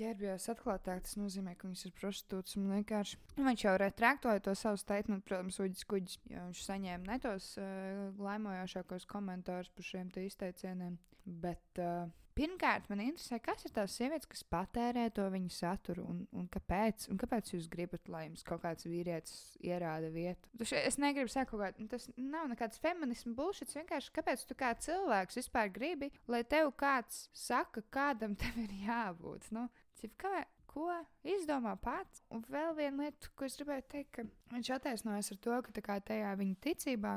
ģērbjās 0.00 0.48
atklātāk, 0.54 1.04
tas 1.04 1.18
nozīmē, 1.20 1.58
ka 1.60 1.68
viņas 1.68 1.84
ir 1.90 1.94
prostitūtas 2.00 2.56
un 2.56 2.72
vienkārši. 2.72 3.20
Viņš 3.36 3.66
jau 3.66 3.76
retraktoja 3.84 4.46
to 4.46 4.56
savu 4.56 4.80
statement, 4.80 5.26
protams, 5.28 5.60
Uģis 5.60 5.84
Kuģis, 5.92 6.16
jo 6.30 6.46
viņš 6.46 6.64
saņēma 6.70 7.10
ne 7.10 7.20
tos 7.20 7.52
uh, 7.60 8.06
laimojošākos 8.16 9.04
komentārus 9.12 9.68
par 9.76 9.90
šiem 9.92 10.08
izteicieniem. 10.24 10.96
Bet 11.44 11.84
uh, 11.84 12.08
Pirmkārt, 12.40 12.86
man 12.88 13.02
interesē, 13.04 13.36
kas 13.44 13.66
ir 13.68 13.72
tās 13.76 13.92
sievietes, 13.98 14.28
kas 14.30 14.40
patērē 14.48 15.02
to 15.12 15.26
viņu 15.28 15.50
saturu 15.52 16.06
un, 16.08 16.22
un, 16.32 16.46
kāpēc, 16.52 17.10
un 17.12 17.18
kāpēc 17.20 17.50
jūs 17.52 17.66
gribat, 17.68 18.08
lai 18.08 18.22
jums 18.30 18.44
kaut 18.46 18.62
kāds 18.62 18.86
vīrietis 18.88 19.34
ierāda 19.60 20.08
vietu. 20.14 20.48
Es 20.80 20.96
negribu 21.02 21.28
sakot, 21.28 21.60
ka 21.60 21.88
tas 21.92 22.08
nav 22.16 22.48
nekāds 22.48 22.80
feminismu 22.80 23.34
bullshit. 23.36 23.74
Vienkārši 23.76 24.14
kāpēc 24.16 24.46
tu 24.48 24.56
kā 24.56 24.72
cilvēks 24.86 25.36
vispār 25.42 25.68
gribi, 25.74 26.08
lai 26.32 26.40
tev 26.48 26.72
kāds 26.80 27.26
saka, 27.36 27.84
kādam 27.92 28.38
tev 28.40 28.56
ir 28.64 28.72
jābūt? 28.86 29.50
Nu, 29.52 29.68
cip, 30.00 30.16
kā, 30.24 30.46
ko 30.70 30.86
izdomā 31.26 31.74
pats. 31.82 32.22
Un 32.32 32.44
vēl 32.50 32.74
viena 32.78 33.06
lieta, 33.06 33.30
ko 33.36 33.46
es 33.46 33.56
gribēju 33.58 33.84
teikt, 33.90 34.10
ka 34.14 34.24
viņš 34.54 34.70
attaisnojas 34.76 35.32
ar 35.34 35.40
to, 35.44 35.56
ka 35.66 35.84
kā, 35.86 35.96
tajā 36.10 36.30
viņa 36.38 36.58
ticībā, 36.66 37.14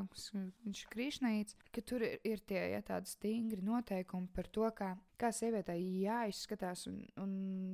viņš 0.65 0.81
ir 0.81 0.91
krišnīts, 0.93 1.57
ka 1.75 1.83
tur 1.85 2.05
ir, 2.07 2.17
ir 2.27 2.43
tie 2.49 2.61
ja, 2.73 2.81
tādi 2.85 3.11
stingri 3.11 3.61
noteikumi 3.65 4.31
par 4.33 4.49
to, 4.57 4.65
kā, 4.77 4.93
kā 5.21 5.31
sievietei 5.35 5.79
jāizskatās 6.03 6.87
un, 6.89 6.99
un 7.21 7.31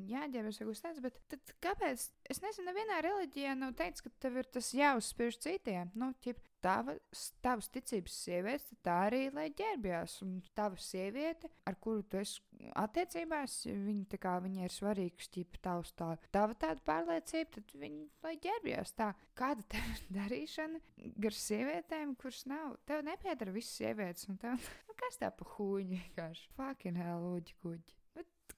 jāģērbjas, 0.10 0.62
vai 0.62 0.70
ko 0.70 0.78
tāds. 0.86 1.04
Bet 1.06 1.22
tad, 1.32 1.56
kāpēc? 1.64 2.10
Es 2.30 2.44
nezinu, 2.44 2.70
nevienā 2.70 3.02
reliģijā 3.06 3.56
nav 3.60 3.76
teikts, 3.80 4.04
ka 4.06 4.14
tev 4.20 4.42
ir 4.42 4.52
tas 4.52 4.74
jāuzspiež 4.76 5.40
citiem. 5.48 5.94
Nu, 6.00 6.12
ķip, 6.26 6.44
tavas, 6.63 7.24
tavas 7.44 7.70
ticības 7.74 8.16
sievietes, 8.25 8.68
tad 8.70 8.80
tā 8.88 8.96
arī 9.08 9.22
lai 9.34 9.48
ģērbjās. 9.58 10.16
Un 10.25 10.38
tava 10.58 10.80
sieviete, 10.82 11.51
ar 11.70 11.78
kuru 11.82 12.04
tu 12.10 12.20
esi 12.22 12.42
attiecībās, 12.80 13.62
viņa, 13.70 14.20
kā, 14.22 14.36
viņa 14.44 14.68
ir 14.68 14.75
svarīga, 14.75 15.25
šķipa 15.25 15.62
tavs 15.66 15.94
tā, 16.00 16.10
tava 16.36 16.58
tāda 16.60 16.84
pārliecība, 16.88 17.54
tad 17.58 17.75
viņa 17.84 18.25
lai 18.25 18.36
ģērbjās 18.46 18.96
tā. 19.00 19.12
Kāda 19.39 19.66
tev 19.75 20.04
darīšana 20.20 20.82
gar 21.25 21.39
sievietēm, 21.44 22.16
kuras 22.20 22.44
nav? 22.50 22.75
Tev 22.89 23.06
nepiedara 23.08 23.56
visas 23.56 23.80
sievietes, 23.80 24.30
un 24.32 24.39
tev, 24.42 24.70
nu, 24.89 25.00
kas 25.00 25.22
tā 25.22 25.32
pa 25.36 25.48
huņi 25.56 25.96
vienkārši? 25.96 26.51
Fucking 26.60 27.00
hell, 27.00 27.32
uģi 27.39 27.58
kuģi. 27.63 27.99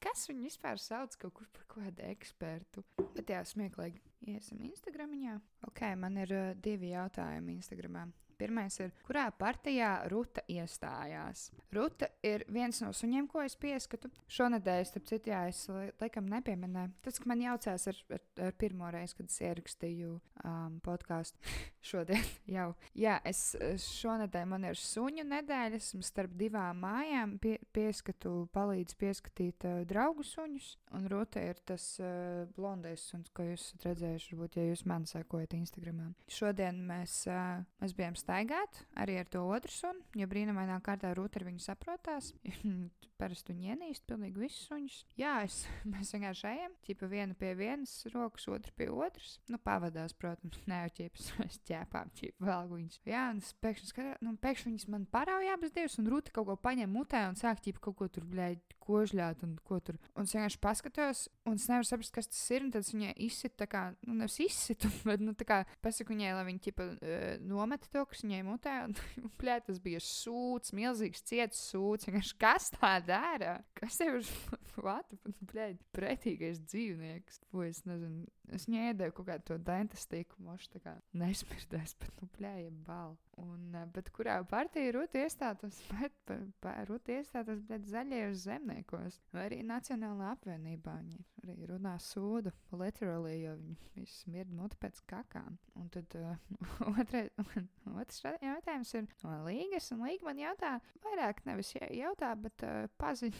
Kas 0.02 0.26
viņu 0.30 0.48
vispār 0.48 0.80
sauc 0.82 1.14
kaut 1.22 1.36
kur 1.38 1.50
par 1.54 1.68
kādu 1.70 2.06
ekspertu? 2.10 2.82
Bet 3.14 3.30
jā, 3.30 3.44
smieklīgi. 3.46 4.02
Iesim 4.32 4.64
Instagramā. 4.66 5.38
Ok, 5.68 5.84
man 5.98 6.18
ir 6.22 6.34
uh, 6.34 6.50
divi 6.58 6.92
jautājumi 6.96 7.60
Instagramā. 7.60 8.08
Pirmais 8.42 8.74
ir, 8.82 8.90
kurā 9.06 9.28
partijā 9.38 9.92
Ruta 10.10 10.42
iestājās? 10.50 11.52
Ruta 11.76 12.08
ir 12.26 12.42
viens 12.50 12.80
no 12.82 12.90
suņiem, 12.96 13.28
ko 13.30 13.44
es 13.46 13.54
pieskatu. 13.60 14.10
Šonadēļ, 14.34 14.82
starp 14.90 15.06
citu, 15.12 15.30
jā, 15.30 15.44
es 15.52 15.60
laikam 16.02 16.26
nepieminēju. 16.32 16.96
Tas, 17.06 17.20
ka 17.22 17.30
man 17.30 17.44
jaucās 17.44 17.86
ar, 17.92 18.00
ar, 18.18 18.24
ar 18.48 18.56
pirmo 18.58 18.90
reizi, 18.90 19.20
kad 19.20 19.30
es 19.30 19.38
ierakstīju 19.46 20.16
um, 20.42 20.80
podkāstu 20.82 21.38
šodien 21.92 22.26
jau. 22.50 22.72
Jā, 22.98 23.20
es 23.30 23.44
šonadēļ 24.00 24.50
man 24.56 24.66
ir 24.72 24.82
suņu 24.82 25.28
nedēļa, 25.36 25.78
esmu 25.78 26.02
starp 26.08 26.34
divām 26.42 26.82
mājām, 26.82 27.38
pie, 27.44 27.60
pieskatu, 27.78 28.48
palīdzu 28.58 28.98
pieskatīt 29.06 29.70
uh, 29.70 29.84
draugu 29.86 30.26
suņus. 30.26 30.74
Un 30.98 31.06
Ruta 31.14 31.46
ir 31.46 31.62
tas 31.70 31.86
uh, 32.02 32.50
blondais 32.58 33.06
suns, 33.14 33.30
ko 33.38 33.46
jūs 33.52 33.70
redzējuši, 33.86 34.34
varbūt, 34.34 34.58
ja 34.58 34.68
jūs 34.72 34.86
man 34.90 35.06
sekojat 35.06 35.54
Instagramā. 35.62 36.10
Šodien 36.42 36.82
mēs, 36.90 37.22
uh, 37.30 37.62
mēs 37.84 37.94
bijām 37.96 38.18
stāvā 38.18 38.31
staigāt 38.32 38.80
arī 38.96 39.18
ar 39.20 39.28
to 39.28 39.44
otru 39.52 39.74
sunu, 39.74 40.06
jo 40.16 40.28
brīnumainā 40.32 40.78
kārtā 40.86 41.12
rūta 41.18 41.42
ar 41.42 41.50
viņu 41.50 41.64
saprotās. 41.64 42.32
Parasti 43.22 43.54
viņi 43.54 43.74
ienīst 43.76 44.08
pilnīgi 44.10 44.42
visus 44.42 44.64
suņus. 44.66 44.96
Jā, 45.20 45.34
es, 45.46 45.60
mēs 45.92 46.14
vienkārši 46.16 46.48
ejam, 46.50 46.78
ķipa 46.88 47.10
viena 47.12 47.36
pie 47.38 47.52
vienas 47.60 47.94
rokas, 48.14 48.48
otra 48.50 48.74
pie 48.78 48.88
otras. 48.90 49.36
Nu, 49.52 49.60
pavadās, 49.62 50.16
protams, 50.18 50.62
ne 50.72 50.80
jau 50.86 50.94
ķipas, 51.02 51.28
mēs 51.42 51.60
ķēpām, 51.68 52.14
ķipa 52.18 52.48
vēl 52.48 52.72
viņas. 52.72 53.02
Jā, 53.12 53.28
un 53.36 53.44
es 53.44 53.52
pēkšņi 53.62 53.92
skatījos, 53.92 54.24
nu, 54.26 54.34
pēkšņi 54.42 54.72
viņas 54.72 54.90
man 54.96 55.06
parauja 55.12 55.58
abas 55.58 55.76
divas, 55.76 56.00
un 56.02 56.10
rūta 56.14 56.34
kaut 56.34 56.50
ko 56.50 56.58
paņem 56.70 56.96
mutē 56.96 57.26
un 57.30 57.38
sāk 57.40 57.62
ķipa 57.68 57.84
kaut 57.90 58.00
ko 58.00 58.10
tur, 58.16 58.26
blēģi, 58.32 58.80
kožļāt 58.92 59.44
un 59.48 59.56
ko 59.68 59.80
tur. 59.84 59.98
Un 60.16 60.28
es 60.28 60.36
vienkārši 60.36 60.60
paskatos, 60.62 61.24
un 61.48 61.58
es 61.60 61.68
nevaru 61.70 61.88
saprast, 61.88 62.14
kas 62.16 62.30
tas 62.32 62.42
ir. 62.54 62.68
Tad 62.72 62.88
viņai 62.92 63.14
izsit, 63.26 63.56
tā 63.60 63.68
kā, 63.72 63.84
nu, 64.08 64.16
nevis 64.20 64.38
izsit, 64.44 64.86
bet, 65.08 65.24
nu, 65.24 65.36
tā 65.38 65.48
kā 65.48 65.62
pasaku 65.84 66.16
viņai, 66.16 66.34
lai 66.38 66.46
viņa 66.50 66.64
ķipa 66.68 66.88
uh, 66.92 67.26
nometa 67.48 67.90
to, 67.92 68.06
kas 68.12 68.26
viņai 68.26 68.42
mutē. 68.48 68.76
Un, 68.90 68.98
plē, 69.42 69.60
tas 69.68 69.82
bija 69.84 70.02
sūds, 70.04 70.76
milzīgs 70.78 71.26
ciets 71.28 71.64
sūds. 71.72 72.10
Vienkārši 72.10 72.38
kas 72.42 72.72
tā 72.76 72.96
dara? 73.08 73.60
Kas 73.78 74.00
tev 74.02 74.22
ir? 74.22 74.36
Vāta, 74.86 75.18
plē, 75.52 75.72
pretīgais 75.96 76.62
dzīvnieks. 76.64 77.42
Ko 77.52 77.66
es 77.68 77.84
nezinu. 77.88 78.26
Es 78.52 78.68
viņai 78.68 78.92
iedevu 78.92 79.16
kaut 79.20 79.30
kādu 79.30 79.48
to 79.52 79.58
dentistiku, 79.64 80.40
mošu 80.44 80.74
tā 80.74 80.82
kā 80.84 80.96
nesmirdēs, 81.18 81.96
bet, 82.02 82.16
nu, 82.20 82.28
plē, 82.36 82.56
balvu. 82.88 83.20
Un, 83.40 83.76
eh, 83.76 83.86
bet 83.96 84.10
kurā 84.16 84.36
partija 84.48 84.92
rūta 84.96 85.22
iestātos, 85.26 85.80
bet 85.94 86.34
rūta 86.90 87.16
iestātos 87.16 87.64
zaļajos 87.92 88.44
zemniekos, 88.44 89.20
vai 89.32 89.46
arī 89.48 89.62
Nacionālā 89.68 90.34
apvienībā. 90.36 90.98
Viņi 91.02 91.24
arī 91.46 91.70
runā 91.72 91.96
sūdu, 92.04 92.52
literally, 92.76 93.38
jo 93.46 93.56
viņi 93.62 94.08
smird 94.12 94.54
muti 94.56 94.80
pēc 94.82 95.02
kakām. 95.10 95.58
Un 95.80 95.90
tad 95.94 96.16
uh, 96.20 96.36
otrais, 96.92 97.32
otrs 98.02 98.24
jautājums 98.44 98.96
ir 99.00 99.08
no 99.24 99.42
Līgas, 99.48 99.92
un 99.96 100.04
Līga 100.06 100.28
man 100.28 100.42
jautā, 100.44 100.78
vairāk 101.06 101.46
nevis 101.48 101.76
jautā, 101.80 102.34
bet 102.40 102.68
uh, 102.68 102.88
paziņ, 103.02 103.38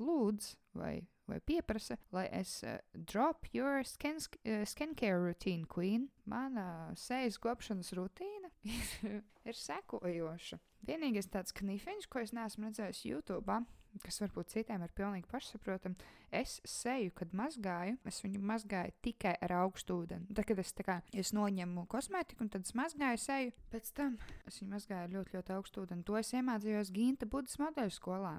lūdzu, 0.00 0.56
vai 0.80 0.96
vai 1.26 1.38
pieprasa, 1.40 1.96
lai 2.12 2.26
es 2.32 2.62
uh, 2.62 2.76
drop 2.92 3.46
your 3.52 3.82
skin, 3.84 4.18
uh, 4.44 4.64
skincare 4.68 5.16
routine, 5.16 5.64
queen. 5.64 6.08
Mana 6.24 6.92
sejas 6.96 7.38
kopšanas 7.40 7.94
rutīna 7.96 8.43
ir, 9.48 9.56
sekojoša. 9.58 10.58
Vienīgais 10.84 11.30
tāds 11.32 11.54
knifiņš, 11.56 12.08
ko 12.12 12.20
es 12.24 12.34
neesmu 12.36 12.68
redzējis 12.68 13.04
YouTube, 13.08 13.58
kas 14.02 14.18
varbūt 14.22 14.50
citiem 14.52 14.82
ir 14.84 14.92
pilnīgi 14.96 15.28
pašsaprotami, 15.30 15.96
es 16.34 16.56
seju, 16.68 17.12
kad 17.16 17.34
mazgāju, 17.36 17.96
es 18.08 18.20
viņu 18.24 18.40
mazgāju 18.44 18.94
tikai 19.06 19.36
ar 19.44 19.54
augstu 19.60 20.00
ūdeni. 20.02 20.28
Tad, 20.34 20.48
kad 20.48 20.62
es, 20.64 20.72
kā, 20.84 20.98
es 21.14 21.32
noņemu 21.36 21.86
kosmētiku 21.92 22.44
un 22.44 22.50
tad 22.52 22.66
es 22.66 22.74
mazgāju 22.76 23.22
seju, 23.22 23.54
pēc 23.72 23.92
tam 23.96 24.18
es 24.48 24.58
viņu 24.60 24.74
mazgāju 24.74 25.06
ar 25.06 25.14
ļoti, 25.14 25.38
ļoti 25.38 25.56
augstu 25.56 25.84
ūdeni. 25.84 26.06
To 26.08 26.18
es 26.20 26.34
iemācījos 26.34 26.92
Ginta 26.94 27.30
Budas 27.30 27.60
modeļu 27.62 27.94
skolā. 27.94 28.38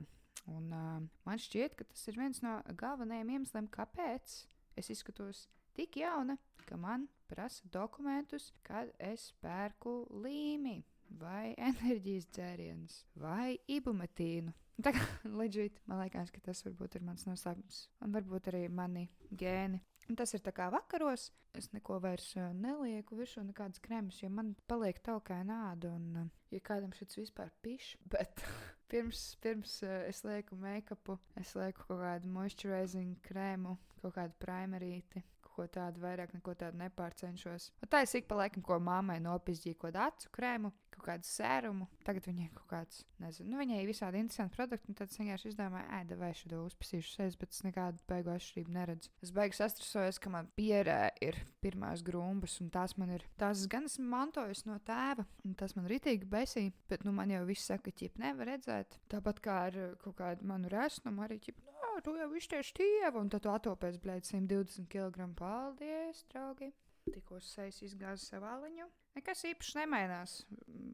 Un, 0.52 0.66
uh, 0.70 1.02
man 1.26 1.42
šķiet, 1.42 1.74
ka 1.80 1.88
tas 1.90 2.04
ir 2.12 2.20
viens 2.20 2.44
no 2.46 2.60
galvenajiem 2.78 3.32
iemesliem, 3.38 3.70
kāpēc 3.74 4.36
es 4.78 4.92
izskatos 4.94 5.48
tik 5.76 6.00
jauna, 6.02 6.38
ka 6.66 6.78
man 6.78 7.08
prasa 7.30 7.68
dokumentus, 7.72 8.52
kad 8.66 8.92
es 9.00 9.32
pērku 9.42 10.04
līmi 10.24 10.80
vai 11.20 11.54
enerģijas 11.70 12.30
dzērienus 12.34 13.02
vai 13.22 13.58
ibumetīnu. 13.72 14.54
Tā 14.84 14.92
kā 14.96 15.04
leģit, 15.40 15.80
man 15.88 16.02
liekas, 16.04 16.32
ka 16.36 16.42
tas 16.44 16.64
varbūt 16.66 16.98
ir 16.98 17.06
mans 17.08 17.26
noslēpums. 17.28 17.86
Un 18.04 18.16
varbūt 18.16 18.52
arī 18.52 18.66
mani 18.68 19.08
gēni. 19.32 19.80
Un 20.10 20.18
tas 20.20 20.36
ir 20.36 20.44
tā 20.46 20.54
kā 20.56 20.68
vakaros. 20.74 21.32
Es 21.56 21.70
neko 21.72 22.02
vairs 22.04 22.28
uh, 22.36 22.50
nelieku 22.52 23.16
virsū, 23.16 23.40
nekādas 23.46 23.80
kremas, 23.82 24.18
jo 24.20 24.28
man 24.30 24.52
paliek 24.68 25.00
talkaina 25.06 25.70
āda. 25.72 25.94
Un, 25.96 26.10
uh, 26.26 26.50
ja 26.52 26.60
kādam 26.60 26.92
šis 26.98 27.16
vispār 27.22 27.54
pišķi, 27.64 28.02
bet 28.14 28.44
pirms, 28.92 29.22
pirms 29.42 29.78
uh, 29.88 30.02
es 30.10 30.20
lieku 30.28 30.60
make-upu, 30.60 31.16
es 31.40 31.56
lieku 31.56 31.88
kaut 31.88 32.04
kādu 32.04 32.34
moisturizing 32.36 33.16
krēmu, 33.24 33.78
kaut 34.02 34.18
kādu 34.18 34.36
primerīti, 34.44 35.24
ko 35.56 35.68
tādu 35.72 36.04
vairāk 36.04 36.34
neko 36.36 36.56
tādu 36.60 36.80
nepārcenšos. 36.84 37.72
Un 37.82 37.92
tā 37.92 38.04
es 38.06 38.16
ik 38.18 38.28
pa 38.30 38.40
laikam, 38.40 38.64
ko 38.66 38.80
mammai 38.84 39.20
nopizdīju, 39.24 39.80
ko 39.82 39.92
acu 40.06 40.32
krēmu, 40.36 40.72
kaut 40.96 41.06
kādu 41.08 41.28
sērumu. 41.28 41.88
Tagad 42.08 42.28
viņai 42.30 42.48
kaut 42.56 42.68
kāds, 42.70 43.02
nezinu, 43.22 43.52
nu, 43.52 43.60
viņai 43.60 43.82
ir 43.82 43.90
visādi 43.90 44.22
interesanti 44.22 44.56
produkti, 44.56 44.92
un 44.92 44.98
tad 45.00 45.12
es 45.12 45.20
vienkārši 45.20 45.52
izdomāju, 45.52 45.90
ēda 46.00 46.18
vai 46.20 46.32
šo 46.38 46.62
uzpasīšu 46.66 47.14
sevis, 47.16 47.38
bet 47.40 47.56
es 47.56 47.64
nekādu 47.66 48.04
beigu 48.10 48.34
atšķirību 48.36 48.76
neredzu. 48.76 49.12
Es 49.26 49.34
beigu 49.36 49.58
sastrasojos, 49.58 50.20
ka 50.24 50.32
man 50.34 50.50
pierē 50.58 51.00
ir 51.26 51.40
pirmās 51.64 52.04
grumbas, 52.06 52.58
un 52.64 52.72
tās 52.74 52.96
man 53.02 53.16
ir, 53.18 53.26
tās 53.42 53.66
gan 53.72 53.90
esmu 53.90 54.08
mantojis 54.12 54.66
no 54.70 54.80
tēva, 54.88 55.28
un 55.46 55.56
tas 55.60 55.76
man 55.78 55.90
ritīgi 55.92 56.30
besī, 56.30 56.68
bet 56.92 57.06
nu 57.08 57.14
man 57.16 57.34
jau 57.34 57.44
viss 57.50 57.68
saka, 57.72 57.90
ka 57.90 58.00
ķip 58.02 58.20
nevar 58.22 58.54
redzēt. 58.54 59.00
Tāpat 59.12 59.42
kā 59.44 59.62
ar 59.70 59.80
kaut 60.02 60.20
kādu 60.22 60.48
manu 60.48 60.72
resnumu 60.72 61.26
arī 61.26 61.42
ķip. 61.44 61.65
Tu 62.04 62.12
jau 62.20 62.28
iztieši 62.36 62.74
tievu, 62.76 63.22
un 63.22 63.30
tad 63.32 63.46
tu 63.46 63.52
atopies, 63.54 63.96
blēdi, 64.04 64.28
120 64.34 64.90
kg. 64.92 65.30
Paldies, 65.40 66.26
draugi! 66.34 66.74
Tikko 67.06 67.38
sejas 67.40 67.78
izgāza 67.86 68.24
savu 68.24 68.48
aliņu. 68.50 68.88
Nekas 69.16 69.46
īpaši 69.48 69.78
nemainās. 69.78 70.34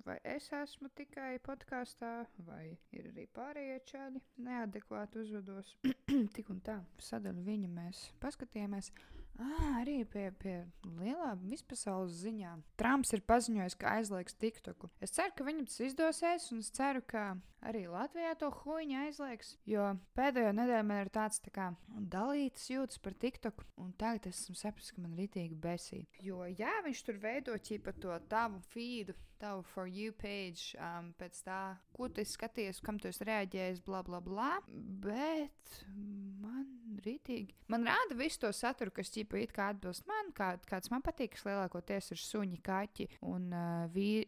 Vai 0.05 0.17
es 0.27 0.49
esmu 0.53 0.91
tikai 0.97 1.39
podkāstā, 1.45 2.11
vai 2.45 2.75
ir 2.93 3.07
arī 3.13 3.25
pārējie 3.33 3.79
čaļi. 3.93 4.21
Neadekvāti 4.45 5.23
uzvedos. 5.23 5.73
Tik 6.35 6.51
un 6.53 6.59
tā, 6.67 6.77
sadaļu 7.01 7.45
viņa 7.47 7.71
mēs 7.79 8.03
paskatījāmies. 8.21 8.91
Ah, 9.41 9.79
arī 9.81 10.01
pie, 10.05 10.27
pie 10.37 10.55
lielām 10.85 11.41
vispasaules 11.49 12.19
ziņām. 12.21 12.61
Trumps 12.77 13.13
ir 13.15 13.23
paziņojis, 13.25 13.77
ka 13.81 13.95
aizliegs 13.97 14.37
TikToku. 14.37 14.91
Es 15.01 15.15
ceru, 15.15 15.33
ka 15.37 15.47
viņam 15.47 15.65
tas 15.69 15.79
izdosies, 15.87 16.51
un 16.53 16.61
es 16.61 16.69
ceru, 16.75 17.01
ka 17.01 17.23
arī 17.65 17.87
Latvijā 17.89 18.35
to 18.37 18.51
huīņu 18.61 18.99
aizliegs. 19.05 19.55
Jo 19.69 19.95
pēdējo 20.17 20.53
nedēļu 20.59 20.87
man 20.91 21.01
ir 21.05 21.11
tāds 21.13 21.41
tā 21.41 21.53
kā 21.55 21.71
dalītas 21.89 22.69
jūtas 22.69 23.01
par 23.01 23.17
TikToku, 23.25 23.65
un 23.81 23.91
tagad 23.97 24.29
es 24.29 24.45
sapratis, 24.51 24.93
ka 24.93 25.01
man 25.01 25.17
ritīgi 25.17 25.57
besī. 25.57 26.05
Jo 26.21 26.45
jā, 26.45 26.77
viņš 26.85 27.03
tur 27.07 27.21
veido 27.25 27.57
ķipa 27.57 27.97
to 27.97 28.21
tavu 28.29 28.61
feedu 28.75 29.17
tavu 29.41 29.63
for 29.63 29.87
you 29.87 30.13
page, 30.13 30.75
um, 30.77 31.09
pēc 31.17 31.39
tā, 31.47 31.61
ko 31.95 32.05
tu 32.13 32.21
skaties, 32.27 32.77
kam 32.85 32.99
tu 33.01 33.09
esi 33.09 33.25
reaģējis, 33.25 33.81
bla, 33.87 34.03
bla, 34.05 34.19
bla. 34.21 34.51
Bet 35.01 35.79
man 35.89 36.30
rītīgi. 37.05 37.55
Man 37.71 37.85
rāda 37.87 38.17
visu 38.19 38.41
to 38.43 38.51
saturu, 38.55 38.91
kas 38.95 39.11
ķipa 39.13 39.39
it 39.39 39.53
kā 39.55 39.69
atbilst 39.71 40.07
man, 40.09 40.33
kā, 40.35 40.53
kāds 40.67 40.91
man 40.91 41.03
patīk, 41.05 41.37
lielākoties 41.45 42.11
ir 42.11 42.19
suņi, 42.19 42.59
kaķi 42.65 43.07
un 43.29 43.47
uh, 43.55 43.85
vī, 43.93 44.25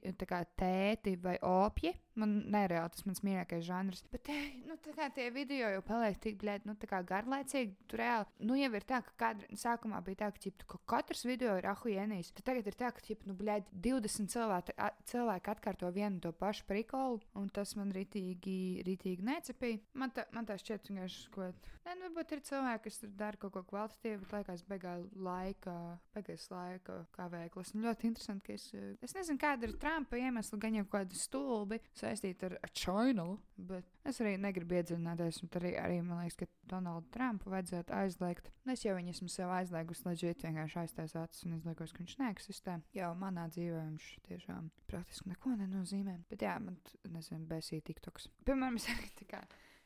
tēti 0.60 1.18
vai 1.22 1.36
opji. 1.44 1.94
Man 2.20 2.36
nereāli 2.54 2.94
tas 2.94 3.08
mans 3.08 3.24
mīļākais 3.26 3.64
žanrs. 3.66 4.04
Bet 4.14 4.28
te, 4.28 4.36
nu, 4.68 4.78
tie 5.16 5.26
video 5.34 5.72
jau 5.72 5.82
paliek 5.86 6.20
tik 6.22 6.38
blēdi, 6.44 6.70
nu, 6.70 6.76
garlaicīgi. 7.10 7.74
Tur 7.90 8.04
reāli, 8.04 8.28
nu, 8.46 8.58
jau 8.60 8.70
ir 8.78 8.86
tā, 8.88 9.00
ka 9.08 9.16
kadra, 9.24 9.50
sākumā 9.58 10.02
bija 10.06 10.22
tā, 10.22 10.30
ka, 10.36 10.44
ķip, 10.46 10.66
ka 10.70 10.80
katrs 10.94 11.26
video 11.26 11.56
ir 11.58 11.68
ahujienīs. 11.72 12.30
Tad 12.38 12.48
tagad 12.52 12.70
ir 12.70 12.78
tā, 12.78 12.92
ka, 12.94 13.02
ķip, 13.04 13.26
nu, 13.30 13.36
blēdi, 13.38 13.66
20 13.88 14.30
cilvēki, 14.34 14.78
cilvēki 15.10 15.54
atkārto 15.56 15.90
vienu 15.96 16.22
to 16.24 16.34
pašu 16.38 16.68
prikolu, 16.70 17.20
un 17.40 17.50
tas 17.54 17.74
man 17.80 17.92
ritīgi, 17.96 18.84
ritīgi 18.86 19.26
necepīja. 19.26 19.82
Man, 19.98 20.14
tā, 20.14 20.28
man 20.38 20.48
tā 20.50 20.60
šķiet, 20.62 20.92
vienkārši, 20.92 21.26
ko, 21.34 21.50
ne, 21.50 21.98
nu, 21.98 22.08
varbūt 22.08 22.38
ir 22.38 22.46
cilvēki, 22.46 22.63
kas 22.84 23.00
dara 23.20 23.40
kaut 23.40 23.54
ko 23.56 23.64
kvalitatīvu, 23.70 24.22
bet 24.24 24.34
liekas, 24.38 24.64
beigā 24.70 24.94
laika, 25.16 25.76
beigās 26.16 26.46
laika 26.52 27.00
kā 27.16 27.28
veiklas. 27.32 27.74
Nu, 27.76 27.84
ļoti 27.88 28.10
interesanti, 28.10 28.46
ka 28.48 28.58
es, 28.58 28.68
es 29.04 29.16
nezinu, 29.18 29.40
kāda 29.42 29.68
ir 29.68 29.76
Trumpa 29.82 30.20
iemesla, 30.20 30.60
gan 30.62 30.78
jau 30.80 30.86
kādi 30.94 31.20
stulbi 31.20 31.80
saistīta 31.98 32.52
ar 32.54 32.74
China. 32.78 33.28
Bet 33.58 33.88
es 34.10 34.20
arī 34.24 34.36
negribu 34.42 34.80
iedziļināties. 34.80 35.44
Arī, 35.60 35.74
arī 35.80 36.00
man 36.06 36.24
liekas, 36.24 36.40
ka 36.42 36.50
Donaldu 36.72 37.12
Trumpu 37.14 37.52
vajadzētu 37.54 37.94
aizliegt. 37.98 38.50
Es 38.72 38.86
jau 38.86 38.96
viņu 38.98 39.14
esmu 39.14 39.30
sev 39.32 39.52
aizliegusi, 39.54 40.06
lai 40.08 40.16
viņš 40.16 40.46
vienkārši 40.48 40.80
aiztais 40.84 41.18
acis 41.20 41.46
un 41.48 41.58
izliekos, 41.58 41.94
ka 41.94 42.04
viņš 42.04 42.16
neeksistē. 42.22 42.80
Jau 42.96 43.12
manā 43.20 43.46
dzīvē 43.52 43.84
viņš 43.90 44.08
tiešām 44.30 44.72
praktiski 44.90 45.34
neko 45.34 45.58
nenozīmē. 45.60 46.18
Bet 46.32 46.48
jā, 46.48 46.56
man 46.64 46.80
nezinu, 47.12 47.46
besīja 47.50 47.86
TikToks. 47.90 48.30
Piemēram, 48.48 48.80
es 48.82 48.90
arī 48.94 49.12
tā 49.20 49.30
kā. 49.36 49.44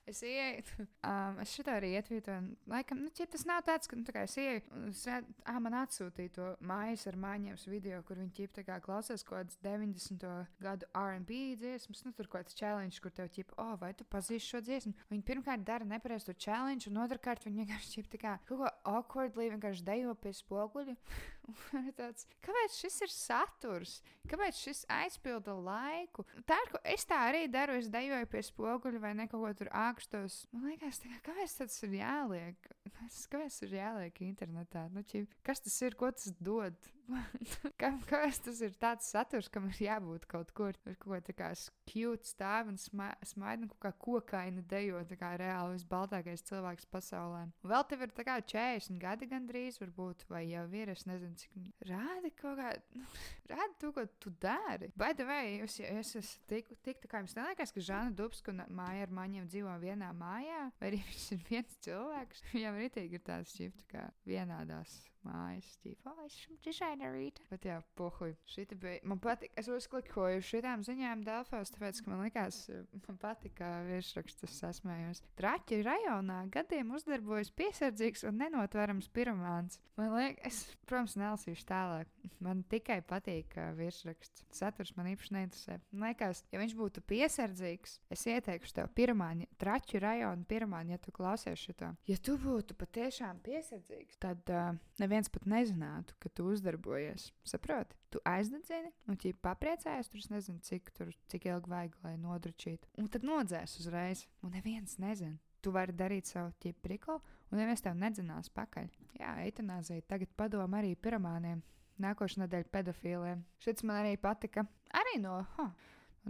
Es 0.08 0.22
ieeju, 0.24 0.64
um, 1.10 1.40
es 1.44 1.52
šitā 1.52 1.74
arī 1.82 1.90
ietvītoju. 2.00 2.56
Laikam, 2.72 3.02
nu, 3.04 3.12
tas 3.12 3.44
nav 3.48 3.64
tāds, 3.68 3.90
ka, 3.92 3.98
nu, 4.00 4.06
tā 4.08 4.14
kā 4.16 4.24
es 4.24 4.38
ieeju, 4.40 4.62
un 4.78 4.86
es 4.94 5.02
redzu, 5.10 5.34
ah, 5.44 5.58
man 5.64 5.76
atsūtīja 5.82 6.34
to 6.38 6.46
mājas 6.64 7.04
ar 7.12 7.18
māņiem 7.20 7.60
video, 7.68 8.00
kur 8.08 8.22
viņi 8.22 8.32
ķip 8.38 8.62
kā 8.68 8.78
klausās 8.84 9.26
kaut 9.28 9.42
kādas 9.42 9.60
90. 9.66 10.24
gadu 10.64 10.88
RB 10.96 11.42
dziesmas, 11.60 12.06
nu, 12.06 12.14
tur 12.16 12.30
kaut 12.32 12.48
kāds 12.48 12.56
challenge, 12.56 13.02
kur 13.04 13.12
tev 13.12 13.28
ķip, 13.36 13.52
oh, 13.60 13.74
vai 13.82 13.92
tu 13.98 14.08
pazīsti 14.08 14.54
šo 14.54 14.64
dziesmu? 14.64 14.94
Viņi 15.12 15.28
pirmkārt 15.28 15.66
dara 15.68 15.88
nepareizu 15.88 16.36
challenge, 16.40 16.88
un 16.88 17.02
otrkārt 17.04 17.44
viņi 17.44 17.66
vienkārši 17.66 17.98
ķip 17.98 18.20
kā 18.22 18.38
kaut 18.48 18.64
ko 18.64 18.72
awkwardly 18.94 19.50
vienkārši 19.58 19.86
dejo 19.88 20.16
pie 20.24 20.32
spoguļa. 20.40 20.96
tāds, 22.00 22.28
kāpēc 22.46 22.80
šis 22.80 23.02
ir 23.08 23.14
saturs? 23.14 23.98
Kāpēc 24.28 24.60
šis 24.60 24.86
aizpilda 24.92 25.56
laiku? 25.56 26.24
Tā 26.48 26.58
ir, 26.64 26.72
ko 26.72 26.82
es 26.96 27.08
tā 27.08 27.20
arī 27.30 27.46
daru, 27.52 27.78
es 27.80 27.92
dejoju 27.92 28.32
pie 28.32 28.44
spoguļa 28.48 29.04
vai 29.04 29.14
ne 29.18 29.28
kaut 29.32 29.44
ko 29.44 29.54
tur 29.62 29.72
āk 29.76 29.98
rakstos. 29.98 30.46
Man 30.54 30.70
liekas, 30.70 31.00
kā, 31.02 31.18
kāpēc 31.26 31.54
tas 31.58 31.84
ir 31.84 31.96
jāliek? 31.98 32.70
Kāpēc 32.96 33.54
tas 33.54 33.64
ir 33.68 33.78
jāliek 33.80 34.22
internetā? 34.28 34.88
Nu, 34.94 35.04
ķi, 35.08 35.26
kas 35.46 35.64
tas 35.64 35.82
ir, 35.86 35.98
ko 36.00 36.12
tas 36.16 36.32
dod? 36.40 36.78
Kā, 37.80 37.92
kāpēc 38.10 38.40
tas 38.48 38.60
ir 38.66 38.74
tāds 38.80 39.08
saturs, 39.14 39.48
kam 39.52 39.70
ir 39.70 39.78
jābūt 39.80 40.26
kaut 40.28 40.52
kur? 40.56 40.76
Tur 40.84 40.96
kaut 41.00 41.30
kā 41.30 41.36
tāds 41.40 41.68
cute 41.88 42.28
stāv 42.28 42.72
un 42.72 42.80
smaida, 42.80 43.64
un 43.64 43.70
kaut 43.72 43.80
kā 43.86 43.92
kokaina 44.04 44.64
dejo, 44.68 45.00
tā 45.08 45.18
kā 45.20 45.32
reāli 45.40 45.78
visbaltākais 45.78 46.44
cilvēks 46.50 46.90
pasaulē. 46.92 47.46
Un 47.48 47.72
vēl 47.72 47.86
tev 47.88 48.04
ir 48.04 48.14
tā 48.18 48.26
kā 48.28 48.38
40 48.42 49.00
gadi 49.00 49.30
gandrīz, 49.32 49.80
varbūt, 49.80 50.26
vai 50.32 50.44
jau 50.50 50.66
ir, 50.76 50.92
es 50.92 51.06
nezinu, 51.08 51.38
cik. 51.40 51.56
Rādi 51.88 52.34
kaut 52.42 52.60
kā, 52.60 52.74
nu, 52.98 53.08
rādi 53.54 53.80
to, 53.84 53.94
ko 53.96 54.04
tu 54.20 54.34
dari. 54.44 54.92
Vai 55.00 55.14
tu 55.18 55.28
vai, 55.30 55.42
jūs, 55.62 55.80
jūs 55.84 56.14
esat 56.20 56.44
tik, 56.52 56.74
tik 56.84 57.02
tā 57.06 57.12
kā 57.12 57.24
jums 57.24 57.38
neliekas, 57.40 57.72
ka 57.76 57.86
Žana 57.88 58.16
Dubska 58.18 58.52
un 58.52 58.66
Māja 58.78 59.08
ar 59.08 59.16
maņiem 59.16 59.48
dzīvo 59.48 59.78
vienā 59.80 60.12
mājā, 60.18 60.68
vai 60.82 60.92
arī 60.92 61.02
viņš 61.08 61.26
ir 61.38 61.48
viens 61.48 61.80
cilvēks? 61.88 62.44
Viņam 62.52 62.77
ritīgi 62.82 63.18
ir 63.20 63.24
tāds 63.28 63.54
šķipt, 63.56 63.86
kā 63.92 64.04
vienādās 64.30 64.94
mājas. 65.28 65.74
Tīpa, 65.84 66.14
oh, 66.14 66.24
es 66.26 66.38
esmu 66.40 66.58
dizainerīte. 66.66 67.46
Bet 67.52 67.68
jā, 67.68 67.78
pohuj. 68.00 68.34
Šita 68.50 68.78
bija. 68.80 69.02
Man 69.08 69.22
patīk, 69.24 69.54
es 69.60 69.70
uzklikoju 69.72 70.44
šitām 70.46 70.86
ziņām 70.88 71.26
Delfos, 71.28 71.74
tāpēc, 71.76 72.02
ka 72.04 72.14
man 72.14 72.24
likās, 72.26 72.64
man 73.08 73.20
patika 73.22 73.72
virsraksts, 73.88 74.42
tas 74.46 74.58
esmējos. 74.72 75.24
Traķi 75.40 75.82
rajonā 75.86 76.44
gadiem 76.54 76.96
uzdarbojas 76.98 77.52
piesardzīgs 77.58 78.26
un 78.28 78.40
nenotverams 78.42 79.10
pirmāns. 79.14 79.82
Man 79.98 80.14
liekas, 80.14 80.46
es, 80.46 80.76
protams, 80.86 81.16
nelasīšu 81.18 81.66
tālāk. 81.66 82.10
Man 82.44 82.62
tikai 82.70 83.00
patīk 83.08 83.56
uh, 83.58 83.72
virsraksts. 83.78 84.44
Saturs 84.54 84.92
man 84.98 85.10
īpaši 85.10 85.34
neinteresē. 85.34 85.80
Man 85.90 86.12
liekas, 86.12 86.44
ja 86.54 86.62
viņš 86.62 86.76
būtu 86.78 87.02
piesardzīgs, 87.10 87.96
es 88.14 88.26
ieteikšu 88.30 88.76
tev 88.78 88.92
pirmāņu, 88.98 89.48
traķu 89.58 90.02
rajonu 90.04 90.46
pirmāņu, 90.50 90.94
ja 90.94 91.02
tu 91.02 91.14
klausies 91.16 91.64
šo. 91.66 91.90
Ja 92.06 92.18
tu 92.22 92.38
būtu 92.42 92.78
patiešām 92.78 93.42
piesardzīgs, 93.46 94.22
tad 94.22 94.54
uh, 94.54 94.78
neviens 95.02 95.17
pat 95.34 95.48
nezinātu, 95.50 96.14
ka 96.22 96.30
tu 96.30 96.46
uzdarbojies. 96.54 97.32
Saproti? 97.50 97.98
Tu 98.14 98.22
aizdedzini, 98.30 98.92
un 99.10 99.18
ja 99.18 99.34
papriecājies, 99.48 100.12
tur 100.14 100.22
nezinu, 100.30 100.62
cik, 100.64 100.92
tur, 100.94 101.10
cik 101.34 101.48
ilgi 101.50 101.74
vajag, 101.74 101.98
lai 102.06 102.14
nodručītu. 102.22 102.92
Un 103.02 103.10
tad 103.10 103.26
nodzēs 103.26 103.80
uzreiz, 103.82 104.28
un 104.46 104.54
neviens 104.54 105.00
nezina. 105.02 105.40
Tu 105.66 105.74
vari 105.74 105.96
darīt 105.98 106.30
savu 106.30 106.54
ķipu 106.62 106.86
priklu, 106.86 107.18
un 107.50 107.60
neviens 107.60 107.82
tev 107.82 107.98
nedzinās 107.98 108.54
pakaļ. 108.54 108.94
Jā, 109.18 109.34
eitanāzija 109.48 110.06
tagad 110.08 110.30
padomā 110.38 110.84
arī 110.84 110.94
piramāniem. 110.96 111.66
Nākošais 111.98 112.44
nedēļa 112.44 112.70
pedofīliem. 112.70 113.42
Šis 113.66 113.82
man 113.82 114.04
arī 114.04 114.20
patika. 114.22 114.68
Arī 114.94 115.18
no. 115.24 115.40
Huh. 115.58 115.74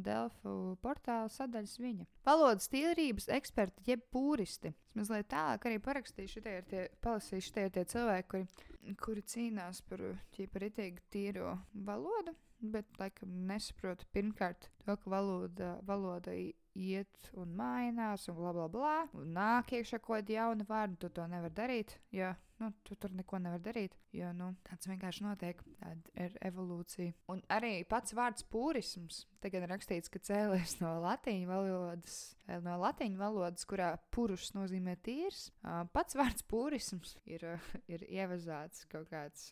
Delfu 0.03 0.77
portāla 0.83 1.29
sadaļas 1.31 1.77
viņa. 1.81 2.07
Valodas 2.27 2.69
tīrības 2.71 3.29
eksperti, 3.37 3.85
jeb 3.91 4.03
pūristi. 4.13 4.73
Es 4.91 4.97
mazliet 4.97 5.29
tālāk 5.33 5.67
arī 5.69 5.79
parakstīju, 5.83 6.33
šitie 6.33 6.55
ir 6.59 6.67
tie, 6.69 6.83
palasīju, 7.05 7.45
šitie 7.47 7.67
ir 7.67 7.73
tie 7.75 7.85
cilvēki, 7.93 8.27
kuri, 8.33 8.97
kuri 9.03 9.25
cīnās 9.33 9.81
par 9.89 10.03
ķīparitīgi 10.37 11.05
tīro 11.13 11.55
valodu, 11.87 12.35
bet, 12.73 12.89
laikam, 13.01 13.33
nesaprotu 13.49 14.07
pirmkārt 14.13 14.69
to, 14.85 14.95
ka 14.95 15.13
valoda, 15.13 15.75
valoda 15.87 16.33
iet 16.77 17.31
un 17.37 17.53
mainās, 17.57 18.27
un 18.29 18.37
bla, 18.37 18.53
bla, 18.55 18.67
bla. 18.71 18.97
Un 19.17 19.33
nāk 19.35 19.73
iekšā 19.77 19.99
kaut 19.99 20.21
kāda 20.21 20.37
jauna 20.37 20.67
vārda, 20.67 20.99
tu 21.01 21.09
to 21.13 21.25
nevar 21.29 21.53
darīt, 21.53 21.97
jo 22.13 22.33
nu, 22.61 22.71
tu 22.85 22.95
tur 22.97 23.13
neko 23.13 23.39
nevar 23.41 23.61
darīt. 23.61 23.95
Jo 24.15 24.31
nu, 24.33 24.49
tāds 24.65 24.89
vienkārši 24.89 25.25
notiek, 25.25 25.59
tāda 25.81 26.13
ir 26.25 26.37
evolūcija. 26.49 27.13
Un 27.33 27.41
arī 27.53 27.81
pats 27.89 28.15
vārds 28.17 28.45
purisms. 28.49 29.25
Tagad 29.43 29.65
ir 29.65 29.71
rakstīts, 29.73 30.09
ka 30.09 30.21
cēlies 30.23 30.77
no 30.81 30.95
latīņu 31.03 31.49
valodas, 31.49 32.17
eh, 32.47 32.57
no 32.65 32.77
latīņu 32.81 33.19
valodas, 33.19 33.65
kurā 33.69 33.91
purus 34.13 34.49
nozīmē 34.57 34.97
tīrs. 35.05 35.51
Pats 35.93 36.17
vārds 36.17 36.45
purisms 36.49 37.17
ir, 37.25 37.45
ir 37.89 38.05
ievazāts 38.09 38.87
kaut 38.89 39.11
kāds 39.11 39.51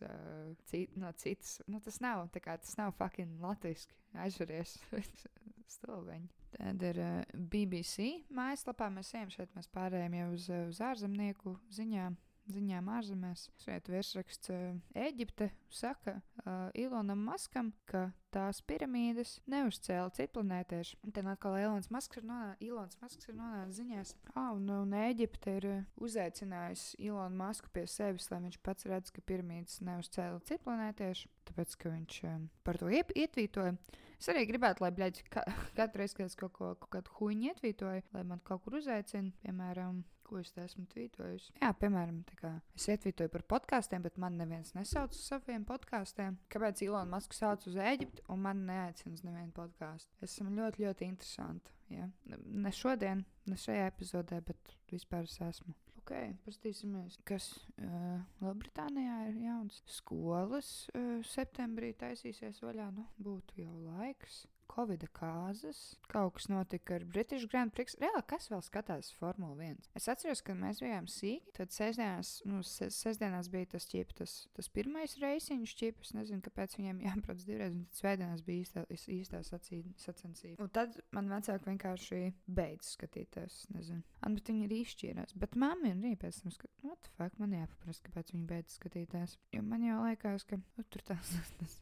cit, 0.70 0.98
no 0.98 1.14
citas. 1.14 1.60
Nu, 1.70 1.82
tas 1.84 2.02
nav, 2.02 2.28
kā, 2.34 2.58
tas 2.58 2.78
nav 2.82 2.96
fucking 2.98 3.38
latviski. 3.44 3.94
Aizveries 4.26 4.78
stulbeņi. 5.76 6.32
Tad 6.56 6.84
ir 6.88 7.02
uh, 7.04 7.18
BBC 7.36 8.22
mājaslapā. 8.34 8.90
Mēs 8.94 9.14
ejam 9.16 9.34
šeit, 9.34 9.52
mēs 9.58 9.68
pārējām 9.76 10.16
jau 10.20 10.30
uz, 10.36 10.48
uz 10.70 10.80
ārzemnieku 10.84 11.58
ziņām. 11.76 12.16
ziņām 12.52 12.90
ārzemēs. 12.94 13.50
Šeit 13.64 13.90
virsraksts 13.90 14.52
Eģipte 14.94 15.50
saka 15.74 16.20
uh, 16.20 16.70
Ilonam 16.78 17.26
Maskam, 17.28 17.74
ka 17.90 18.08
tās 18.36 18.60
piramīdas 18.68 19.38
neuzcēla 19.50 20.12
citplanētieši. 20.16 20.98
Un 21.06 21.14
tad 21.16 21.28
atkal 21.32 21.58
Ilons 21.60 21.90
Masks 21.94 22.20
ir 22.20 22.28
nonācis, 22.28 23.30
nonācis 23.32 23.80
ziņās, 23.80 24.16
ah, 24.34 24.52
un, 24.56 24.68
un 24.76 24.96
Eģipte 25.00 25.58
ir 25.60 25.70
uzaicinājusi 26.04 27.00
Ilonu 27.08 27.40
Masku 27.40 27.72
pie 27.74 27.86
sevis, 27.92 28.28
lai 28.32 28.42
viņš 28.48 28.60
pats 28.66 28.88
redz, 28.92 29.14
ka 29.16 29.24
piramīdas 29.26 29.80
neuzcēla 29.86 30.44
citplanētieši, 30.50 31.32
tāpēc, 31.50 31.78
ka 31.82 31.94
viņš 31.94 32.20
um, 32.32 32.50
par 32.68 32.82
to 32.82 32.92
ietvītoja. 32.92 33.78
Es 34.20 34.32
arī 34.32 34.46
gribētu, 34.50 34.86
lai 34.86 34.92
bļaļ, 34.96 35.22
ka, 35.34 35.46
katru 35.80 36.04
reizi, 36.04 36.20
kad 36.20 36.32
es 36.32 36.40
kaut 36.40 36.56
ko 36.58 36.74
kaut 36.82 36.92
kādu 36.98 37.16
huīņu 37.20 37.52
ietvītoju, 37.52 38.10
lai 38.16 38.26
man 38.28 38.44
kaut 38.48 38.66
kur 38.66 38.80
uzaicina, 38.82 39.34
piemēram, 39.44 40.04
Ko 40.26 40.40
es 40.42 40.50
esmu 40.58 40.88
tvītojusi? 40.90 41.52
Jā, 41.60 41.70
piemēram, 41.78 42.24
kā, 42.40 42.56
es 42.74 42.88
ietvītoju 42.90 43.30
par 43.30 43.44
podkāstiem, 43.54 44.02
bet 44.08 44.18
man 44.22 44.40
neviens 44.40 44.74
nesauc 44.74 45.14
uz 45.14 45.22
saviem 45.22 45.68
podkāstiem. 45.70 46.40
Kāpēc 46.50 46.82
Ilona 46.88 47.06
Maska 47.12 47.38
sauc 47.38 47.68
uz 47.70 47.78
Eģipti 47.78 48.26
un 48.34 48.42
man 48.42 48.64
neaicina 48.66 49.14
uz 49.14 49.22
nevienu 49.26 49.54
podkāstu? 49.54 50.10
Es 50.26 50.34
esmu 50.34 50.56
ļoti, 50.58 50.82
ļoti 50.88 51.10
interesanti. 51.12 51.76
Ja? 51.94 52.10
Ne 52.26 52.74
šodien, 52.74 53.22
ne 53.46 53.60
šajā 53.68 53.86
epizodē, 53.92 54.42
bet 54.50 54.74
vispār 54.90 55.30
es 55.30 55.38
esmu. 55.46 55.78
Ok, 56.06 56.12
paskatīsimies, 56.46 57.16
kas 57.26 57.48
uh, 57.82 58.20
Lielbritānijā 58.38 59.16
ir 59.32 59.40
jauns. 59.48 59.80
Skolas 59.90 60.68
uh, 60.94 61.16
septembrī 61.26 61.96
taisīsies 61.98 62.62
vaļā. 62.62 62.92
Nu, 62.94 63.08
būtu 63.26 63.64
jau 63.64 63.74
laiks. 63.88 64.44
Covid 64.76 65.06
kāzas, 65.16 65.80
kaut 66.12 66.36
kas 66.38 66.50
notika 66.52 66.98
ar 66.98 67.06
British 67.08 67.48
Grand 67.52 67.72
Prix. 67.76 67.96
Reāli, 68.02 68.24
kas 68.28 68.50
vēl 68.52 68.64
skatās 68.66 69.12
Formule 69.16 69.56
1? 69.70 69.90
Es 69.96 70.08
atceros, 70.12 70.42
ka 70.46 70.56
mēs 70.58 70.82
bijām 70.84 71.08
sīki. 71.12 71.54
Tad 71.56 71.72
sestdienās, 71.76 72.38
nu, 72.50 72.62
ses, 72.68 72.98
sestdienās 73.06 73.50
bija 73.52 73.70
tas 73.76 73.88
ķip, 73.92 74.12
tas, 74.20 74.34
tas 74.56 74.70
pirmais 74.74 75.16
reisiņš 75.22 75.76
ķip. 75.82 76.02
Es 76.06 76.16
nezinu, 76.18 76.44
kāpēc 76.46 76.76
viņiem 76.80 77.04
jābrauc 77.06 77.46
divreiz, 77.48 77.76
un 77.76 77.86
tad 77.86 78.02
svētdienās 78.02 78.44
bija 78.46 78.66
īstā, 78.66 78.86
īstā 79.16 79.44
sacensība. 79.46 80.66
Un 80.66 80.74
tad 80.76 81.00
man 81.16 81.32
vecāki 81.32 81.72
vienkārši 81.72 82.22
beidz 82.48 82.96
skatīties. 82.98 83.62
Nezinu. 83.76 84.04
Un, 84.26 84.36
bet 84.40 84.52
viņi 84.52 84.68
arī 84.68 84.82
izšķīrās. 84.84 85.36
Bet 85.40 85.56
mamma 85.60 85.92
ir 85.92 86.00
arī 86.00 86.16
pēc 86.20 86.42
tam 86.42 86.56
skatījusies, 86.56 86.84
what 86.86 87.02
the 87.06 87.14
fuck, 87.16 87.40
man 87.42 87.56
jāpaprast, 87.56 88.04
kāpēc 88.08 88.34
viņi 88.34 88.48
beidz 88.50 88.78
skatīties. 88.80 89.38
Jo 89.56 89.64
man 89.66 89.86
jau 89.86 90.02
liekas, 90.04 90.46
ka 90.50 90.60
nu, 90.60 90.86
tur 90.92 91.06
tas 91.08 91.32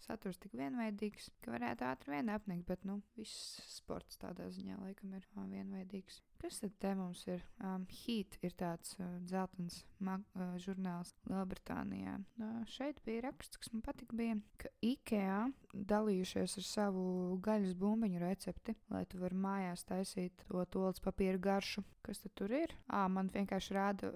saturs 0.06 0.42
tik 0.44 0.54
vienveidīgs, 0.60 1.32
ka 1.44 1.56
varētu 1.56 1.88
ātri 1.88 2.14
vien 2.16 2.32
apnikt 2.34 2.68
bet 2.70 2.83
nu, 2.88 3.00
viss 3.18 3.60
sports 3.78 4.20
tādā 4.22 4.50
ziņā 4.54 4.80
laikam 4.82 5.14
ir 5.18 5.28
vienveidīgs. 5.36 6.22
Kas 6.44 6.58
tad 6.60 6.74
te 6.84 6.90
mums 7.00 7.22
ir? 7.32 7.44
Um, 7.64 7.86
Heat 7.88 8.36
ir 8.44 8.52
tāds 8.60 8.98
uh, 8.98 9.06
dzeltens 9.24 9.78
mag, 10.04 10.26
uh, 10.36 10.58
žurnāls 10.60 11.14
Lielbritānijā. 11.32 12.18
Uh, 12.36 12.58
šeit 12.68 13.00
bija 13.06 13.22
raksts, 13.30 13.62
kas 13.62 13.72
man 13.72 13.84
patika, 13.86 14.18
bija, 14.20 14.36
ka 14.60 14.72
IKEA 14.84 15.38
dalījušies 15.72 16.58
ar 16.60 16.68
savu 16.68 17.06
gaļas 17.48 17.78
bumbiņu 17.80 18.20
recepti, 18.26 18.76
lai 18.92 19.06
tu 19.08 19.24
vari 19.24 19.40
mājās 19.40 19.88
taisīt 19.88 20.44
to 20.50 20.68
tolts 20.76 21.06
papīra 21.08 21.40
garšu. 21.48 21.86
Kas 22.04 22.20
tad 22.26 22.36
tur 22.36 22.52
ir? 22.60 22.76
Ā, 22.92 23.06
man 23.08 23.32
vienkārši 23.32 23.80
rāda 23.80 24.12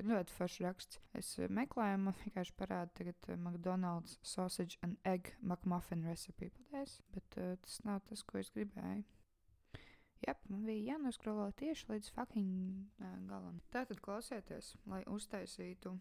ļoti 0.00 0.40
foršs 0.40 0.64
raksts. 0.64 1.04
Es 1.20 1.34
meklēju, 1.44 2.02
man 2.08 2.16
vienkārši 2.24 2.56
parāda 2.56 2.96
tagad 3.02 3.32
McDonald's 3.36 4.16
sausage 4.24 4.80
and 4.80 4.96
egg 5.04 5.34
McMuffin 5.44 6.08
recipe. 6.08 6.54
Paldies, 6.56 7.02
bet 7.12 7.36
uh, 7.36 7.56
tas 7.60 7.82
nav 7.84 8.00
tas, 8.08 8.24
ko 8.24 8.40
es 8.40 8.48
gribēju. 8.56 9.04
Jā, 10.20 10.34
man 10.52 10.66
bija 10.68 10.94
jānoskrolo 10.94 11.46
tieši 11.56 11.86
līdz 11.94 12.10
fucking 12.12 13.04
galam. 13.30 13.60
Tātad 13.72 14.02
klausieties, 14.04 14.74
lai 14.90 15.00
uztaisītu 15.08 15.94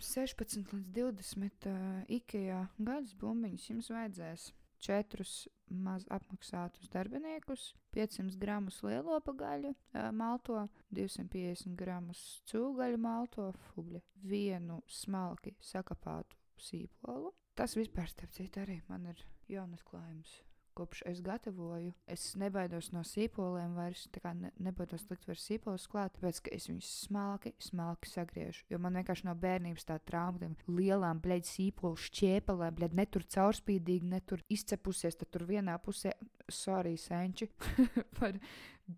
16 0.00 0.72
līdz 0.74 0.88
20 0.96 1.68
uh, 1.68 2.00
IKEA 2.08 2.62
gaļas 2.80 3.12
bumbiņus, 3.20 3.68
jums 3.70 3.90
vajadzēs 3.92 4.48
četrus 4.80 5.34
maz 5.68 6.06
apmaksātus 6.10 6.88
darbiniekus, 6.90 7.74
500 7.94 8.40
gramus 8.40 8.80
lielopa 8.86 9.36
gaļu, 9.44 9.74
uh, 9.76 10.08
malto, 10.16 10.64
250 10.96 11.76
gramus 11.78 12.24
cūgaļu 12.50 13.00
malto, 13.04 13.50
fugļa, 13.70 14.00
vienu 14.24 14.80
smalki 14.88 15.54
sakapātu 15.60 16.40
sīpolu. 16.60 17.34
Tas 17.60 17.76
vispār, 17.76 18.08
starp 18.08 18.32
citu, 18.32 18.64
arī 18.64 18.80
man 18.88 19.10
ir 19.12 19.20
jaunatklājums 19.52 20.40
kopš 20.76 21.02
es 21.10 21.20
gatavoju, 21.24 21.92
es 22.10 22.24
nebaidos 22.40 22.90
no 22.94 23.02
sīpoliem 23.06 23.76
vairs, 23.78 24.06
ne, 24.38 24.50
nebaidos 24.62 25.06
likt 25.10 25.28
vairs 25.28 25.44
sīpolus 25.48 25.86
klāt, 25.90 26.16
tāpēc, 26.16 26.42
ka 26.46 26.54
es 26.56 26.68
viņus 26.70 26.90
smalki, 27.06 27.54
smalki 27.62 28.10
sagriežu. 28.10 28.64
Jo 28.72 28.80
man 28.82 28.98
vienkārši 29.00 29.28
no 29.28 29.36
bērnības 29.38 29.88
tā 29.88 29.98
trauma, 30.06 30.40
tiem 30.42 30.56
lielām, 30.80 31.22
bleģ, 31.22 31.46
sīpolu 31.50 32.00
šķiepelēm, 32.08 32.76
bleģ, 32.80 32.98
netur 33.00 33.26
caurspīdīgi, 33.36 34.12
netur 34.14 34.44
izcepusies, 34.52 35.18
tad 35.20 35.32
tur 35.34 35.46
vienā 35.48 35.78
pusē, 35.82 36.14
sorry, 36.50 36.96
senči, 37.00 37.50
par 38.18 38.38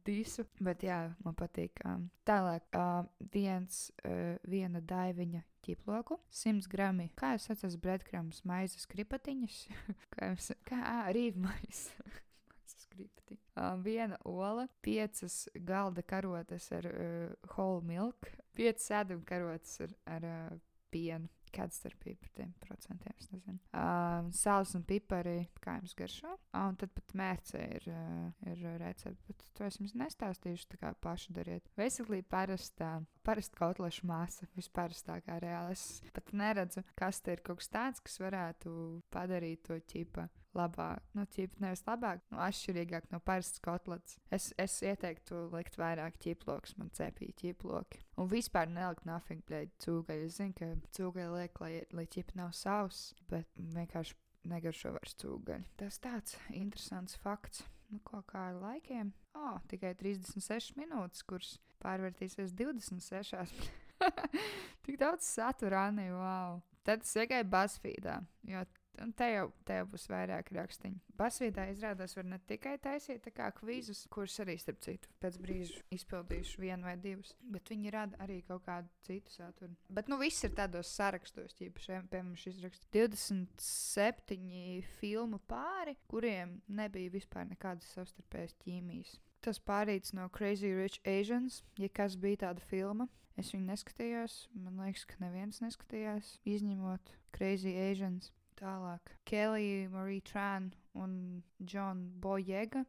disu, 0.06 0.46
bet 0.60 0.84
jā, 0.86 1.04
man 1.24 1.36
patīk. 1.38 1.82
Um, 1.88 2.08
tālāk, 2.28 2.68
uh, 2.78 3.06
viens, 3.34 3.88
uh, 4.06 4.36
viena 4.48 4.80
daiviņa 4.80 5.42
ķiploku, 5.62 6.18
100 6.34 6.68
grami, 6.70 7.08
kā 7.18 7.34
jūs 7.36 7.48
saucat, 7.48 7.78
breadcrumbs, 7.82 8.42
maizes 8.48 8.86
kripatiņas, 8.90 9.58
kā 10.14 10.32
jums, 10.32 10.50
kā, 10.68 10.82
rīvmais. 11.16 11.84
Uh, 12.02 13.76
viena 13.86 14.18
ola, 14.28 14.66
piecas 14.84 15.46
galda 15.68 16.02
karotes 16.02 16.70
ar 16.74 16.88
uh, 16.90 17.54
whole 17.54 17.82
milk, 17.86 18.30
piecas 18.56 18.90
sēduma 18.90 19.26
karotes 19.28 19.78
ar, 19.86 19.94
ar 20.16 20.28
uh, 20.28 20.58
pienu. 20.92 21.30
Kāda 21.52 21.76
starpība 21.76 22.22
par 22.24 22.32
tiem 22.38 22.52
procentiem? 22.62 23.16
Es 23.20 23.28
nezinu. 23.32 23.58
Uh, 23.76 24.28
Sāls 24.36 24.72
un 24.78 24.84
pipari, 24.88 25.36
kā 25.62 25.76
jums 25.78 25.94
garšo. 25.98 26.32
Uh, 26.52 26.68
un 26.70 26.78
tad 26.80 26.92
pat 26.96 27.14
mērce 27.18 27.60
ir, 27.76 27.88
uh, 27.92 28.48
ir 28.48 28.62
recepte. 28.80 29.20
Bet 29.28 29.44
to 29.58 29.66
es 29.68 29.78
jums 29.80 29.94
nestāstīšu, 30.00 30.70
tā 30.72 30.80
kā 30.80 30.92
paši 31.04 31.36
dariet. 31.36 31.68
Veselīgi 31.78 32.24
parastā, 32.32 32.94
parasta 33.26 33.60
kotlešu 33.60 34.08
māsa, 34.08 34.48
visparastākā 34.56 35.40
reāli. 35.44 35.76
Es 35.76 36.14
pat 36.16 36.32
neredzu, 36.36 36.84
kas 36.98 37.20
te 37.20 37.36
ir 37.36 37.44
kaut 37.44 37.60
kas 37.62 37.72
tāds, 37.72 38.04
kas 38.04 38.20
varētu 38.22 38.72
padarīt 39.12 39.66
to 39.68 39.76
ķipa 39.92 40.28
labāk, 40.56 41.02
nu, 41.16 41.24
ķip, 41.34 41.54
nevis 41.62 41.84
labāk, 41.86 42.22
nu, 42.32 42.38
atšķirīgāk 42.44 43.08
no 43.12 43.20
parastas 43.24 43.62
kotletes. 43.64 44.18
Es, 44.32 44.50
es 44.60 44.78
ieteiktu 44.84 45.46
likt 45.52 45.78
vairāk 45.80 46.18
ķiploks, 46.22 46.76
man 46.80 46.92
cepīja 46.96 47.36
ķiploki. 47.42 48.02
Un 48.20 48.30
vispār 48.30 48.70
nelikt 48.70 49.06
nothing 49.08 49.44
plēģi 49.48 49.72
cūgaļu. 49.84 50.28
Es 50.28 50.38
zinu, 50.40 50.56
ka 50.58 50.70
cūgaļu 50.98 51.36
liek, 51.38 51.62
lai, 51.64 51.72
lai 51.96 52.06
ķip 52.12 52.34
nav 52.38 52.52
savs, 52.56 53.10
bet 53.30 53.48
vienkārši 53.56 54.18
negaršo 54.52 54.94
vairs 54.96 55.16
cūgaļu. 55.22 55.68
Tas 55.80 56.00
tāds 56.02 56.38
interesants 56.50 57.18
fakts. 57.22 57.64
Nu, 57.92 58.00
ko 58.06 58.22
kā 58.24 58.48
ar 58.48 58.56
laikiem? 58.56 59.12
O, 59.36 59.52
oh, 59.52 59.56
tikai 59.68 59.92
36 60.00 60.76
minūtes, 60.78 61.24
kuras 61.28 61.58
pārvērtīsies 61.82 62.54
26. 62.56 63.70
Tik 64.86 65.00
daudz 65.00 65.26
satura, 65.28 65.86
Anī, 65.90 66.08
wow! 66.14 66.62
Tad 66.82 67.04
es 67.04 67.12
iegāju 67.14 67.46
Basfīdā, 67.46 68.16
jo 68.48 68.62
Un 69.02 69.12
te 69.18 69.26
jau, 69.32 69.46
te 69.66 69.76
jau 69.80 69.86
būs 69.90 70.04
vairāk 70.10 70.52
rakstīņu. 70.54 71.00
Basvīdā 71.18 71.64
izrādās, 71.72 72.14
var 72.16 72.26
ne 72.28 72.38
tikai 72.48 72.76
taisīt 72.82 73.26
kvizus, 73.58 74.04
kurus 74.12 74.38
arī, 74.44 74.54
starp 74.60 74.80
citu, 74.84 75.10
pēc 75.22 75.38
brīža 75.42 75.80
izpildīšu 75.94 76.62
vienu 76.62 76.86
vai 76.86 76.94
divus, 77.00 77.34
bet 77.42 77.72
viņi 77.72 77.92
rada 77.94 78.18
arī 78.22 78.40
kaut 78.46 78.64
kādu 78.66 78.88
citu 79.06 79.34
saturu. 79.34 79.74
Bet, 79.90 80.08
nu, 80.10 80.18
viss 80.22 80.44
ir 80.46 80.54
tādos 80.58 80.92
sarakstos, 80.94 81.56
tīpaši, 81.58 81.98
piemēram, 82.12 82.36
šis 82.38 82.62
raksts 82.62 82.88
27 82.94 84.86
filmu 85.00 85.42
pāri, 85.50 85.96
kuriem 86.10 86.60
nebija 86.68 87.12
vispār 87.12 87.48
nekādas 87.50 87.90
savstarpējas 87.96 88.54
ķīmijas. 88.62 89.16
Tas 89.42 89.58
pārīts 89.58 90.14
no 90.14 90.28
Crazy 90.30 90.70
Rich 90.70 91.02
Asians, 91.08 91.64
ja 91.78 91.88
kas 91.90 92.14
bija 92.14 92.44
tāda 92.46 92.62
filma. 92.62 93.08
Es 93.40 93.50
viņu 93.54 93.64
neskatījos, 93.70 94.36
man 94.54 94.76
liekas, 94.84 95.06
ka 95.08 95.16
neviens 95.22 95.62
neskatījās, 95.64 96.36
izņemot 96.46 97.14
Crazy 97.34 97.72
Asians. 97.88 98.30
Tālāk, 98.58 99.14
Kelly, 99.28 99.88
Marija 99.92 100.26
Tran 100.28 100.72
un 100.98 101.14
Džona 101.62 102.10
Bojega 102.22 102.84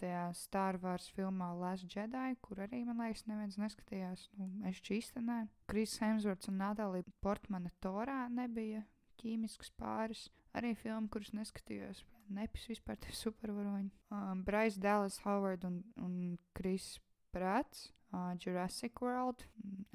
tajā 0.00 0.24
Star 0.34 0.78
Wars 0.82 1.08
filmā 1.14 1.50
Last 1.58 1.86
Jedi, 1.90 2.34
kur 2.42 2.60
arī, 2.64 2.82
man 2.86 3.02
liekas, 3.02 3.26
neviens 3.28 3.58
neskatījās. 3.60 4.26
Nu, 4.38 4.48
es 4.68 4.80
čīsta 4.86 5.22
nē. 5.22 5.44
Kris 5.70 5.96
Hemsworts 6.02 6.50
un 6.50 6.58
Natālija 6.60 7.06
Portmana 7.22 7.70
Torā 7.82 8.24
nebija 8.32 8.82
ķīmisks 9.20 9.72
pāris. 9.78 10.28
Arī 10.56 10.72
filma, 10.74 11.06
kuras 11.12 11.30
neskatījos. 11.36 12.02
Nepis 12.34 12.66
vispār 12.72 12.98
tie 13.02 13.14
supervaroņi. 13.14 13.90
Um, 14.10 14.42
Bryce 14.46 14.80
Dallas 14.82 15.20
Howard 15.24 15.66
un, 15.66 15.80
un 16.02 16.36
Kris 16.56 16.96
prāts. 17.34 17.90
Uh, 18.10 18.32
Jurassic 18.42 18.98
World 19.04 19.44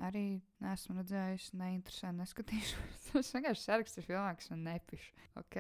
arī 0.02 0.42
nesmu 0.64 0.98
redzējis, 1.00 1.52
neinteresē, 1.60 2.12
neskatīšos. 2.16 3.00
Tas 3.14 3.32
vienkārši 3.36 3.64
saraksts 3.64 4.02
ir 4.02 4.08
filmā, 4.10 4.34
kas 4.40 4.52
man 4.52 4.66
nepišu. 4.68 5.14
Ok, 5.40 5.58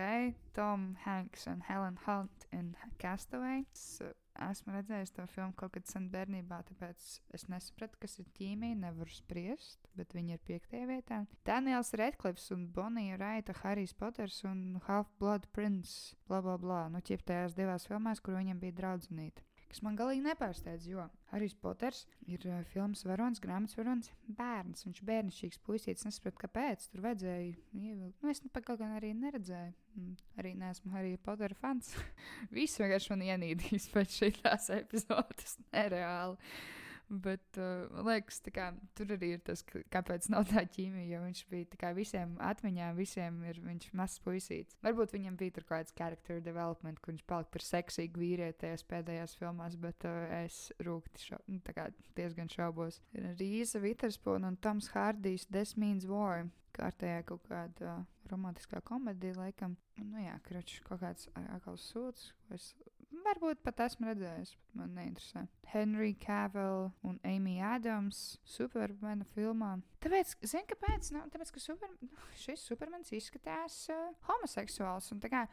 Tom 0.56 0.93
Hanks 1.04 1.48
un 1.52 1.63
Helen 1.67 1.98
Hunt 2.06 2.48
in 2.56 2.74
Castaway. 3.02 3.65
Es, 3.76 4.00
uh, 4.04 4.12
esmu 4.50 4.76
redzējis 4.76 5.13
to 5.15 5.26
filmu 5.32 5.56
kaut 5.60 5.76
kad 5.76 5.88
sen 5.88 6.10
bērnībā, 6.12 6.62
tāpēc 6.69 7.08
es 7.36 7.48
nesapratu, 7.52 8.00
kas 8.04 8.17
ir 8.19 8.30
ķīmija, 8.38 8.80
nevaru 8.84 9.15
spriest, 9.15 9.89
bet 9.95 10.15
viņi 10.15 10.36
ir 10.36 10.45
piektajā 10.48 10.89
vietā. 10.89 11.21
Daniels 11.48 11.93
Redklifs 11.95 12.52
un 12.56 12.67
Bonija 12.76 13.19
Raita, 13.21 13.56
Harijs 13.63 13.95
Poters 13.95 14.41
un 14.48 14.82
Half-Blood 14.89 15.50
Prince, 15.56 16.15
bla 16.28 16.43
bla 16.45 16.60
bla, 16.60 16.86
nu 16.91 17.04
ķiptajās 17.06 17.56
divās 17.58 17.88
filmās, 17.88 18.24
kur 18.24 18.39
viņam 18.39 18.60
bija 18.63 18.80
draudzenīte 18.84 19.48
kas 19.75 19.83
man 19.83 19.97
galīgi 19.99 20.23
nepārsteidz, 20.23 20.85
jo 20.88 21.03
Harijs 21.33 21.53
Poters 21.59 22.05
ir 22.31 22.39
uh, 22.47 22.61
filmas 22.71 23.01
varonis, 23.03 23.41
grāmatas 23.43 23.75
varonis, 23.75 24.07
bērns. 24.38 24.85
Viņš 24.88 25.01
ir 25.01 25.07
bērnišķīgs 25.09 25.59
puisītis. 25.67 26.05
Es 26.05 26.07
nesaprotu, 26.07 26.39
kāpēc 26.45 26.85
tur 26.93 27.03
vajadzēja 27.03 27.49
ievilkt. 27.75 28.23
Nu, 28.23 28.31
es 28.31 28.39
nu, 28.45 28.51
pat 28.55 28.69
kaut 28.69 28.79
gan 28.79 28.93
arī 28.95 29.11
neredzēju. 29.19 29.73
Mm, 29.99 30.15
arī 30.39 30.53
neesmu 30.61 30.93
Harija 30.95 31.19
Potera 31.27 31.59
fans. 31.59 31.91
Viss 32.55 32.79
vienkārši 32.79 33.11
man 33.11 33.25
ienīdīs 33.27 33.89
pēc 33.91 34.15
šīs 34.21 34.71
epizodes. 34.77 35.57
Nereāli. 35.75 36.39
Bet, 37.06 37.60
uh, 37.62 37.86
liekas, 38.06 38.39
kā, 38.54 38.72
tur 38.98 39.12
arī 39.13 39.36
ir 39.36 39.41
tas, 39.46 39.62
kāpēc 39.94 40.26
nav 40.34 40.48
tā 40.50 40.63
ķīmija. 40.65 41.06
Jo 41.13 41.22
viņš 41.22 41.41
bija 41.52 41.80
kā, 41.82 41.91
visiem 41.98 42.34
atmiņā, 42.41 42.89
visiem 42.98 43.38
ir 43.46 43.60
viņš 43.62 43.91
mazs 43.98 44.22
puisīts. 44.26 44.78
Varbūt 44.86 45.13
viņam 45.13 45.38
bija 45.38 45.54
kaut 45.60 45.70
kāds 45.70 45.96
character 45.98 46.41
development, 46.41 47.02
kur 47.02 47.13
viņš 47.13 47.28
palika 47.30 47.54
par 47.54 47.65
seksīgu 47.68 48.24
vīrieti 48.24 48.63
tajās 48.65 48.86
pēdējās 48.89 49.38
filmās, 49.38 49.78
bet 49.78 50.08
uh, 50.10 50.26
es 50.41 50.72
rūkti 50.82 51.30
šau, 51.30 51.41
nu, 51.52 51.62
kā, 51.70 51.91
diezgan 52.18 52.50
šaubos. 52.52 53.00
Ir 53.13 53.30
Rīza 53.38 53.84
Viterspūna 53.84 54.50
un 54.50 54.58
Toms 54.58 54.89
Hārdijs 54.96 55.46
Desmīns 55.54 56.10
War. 56.10 56.48
Kārtējā 56.76 57.22
kaut 57.30 57.46
kāda 57.48 58.00
uh, 58.00 58.02
romantiskā 58.32 58.82
komēdija, 58.84 59.38
laikam. 59.39 59.78
Nu, 60.02 60.20
jā, 60.20 60.36
kračs 60.44 60.82
kaut 60.89 61.04
kāds 61.06 61.30
akls 61.56 61.86
sūds, 61.94 62.32
ko 62.48 62.58
es 62.58 62.74
Varbūt 63.25 63.61
pat 63.65 63.79
esmu 63.88 64.11
redzējis, 64.11 64.51
bet 64.53 64.77
man 64.77 64.91
neinteresē. 64.97 65.45
Henry 65.71 66.13
Cavill 66.21 66.91
un 67.07 67.17
Amy 67.25 67.55
Adams 67.63 68.38
Supermana 68.45 69.25
filmā. 69.33 69.71
Tāpēc, 70.05 70.35
zini, 70.45 70.67
kāpēc? 70.69 71.09
Nu, 71.15 71.23
tāpēc, 71.33 71.53
ka 71.55 71.63
super, 71.63 71.95
šis 72.43 72.67
Supermans 72.69 73.09
izskatās 73.17 73.79
uh, 73.93 74.11
homoseksuāls 74.29 75.09
un 75.15 75.23
tā 75.23 75.31
kā. 75.33 75.45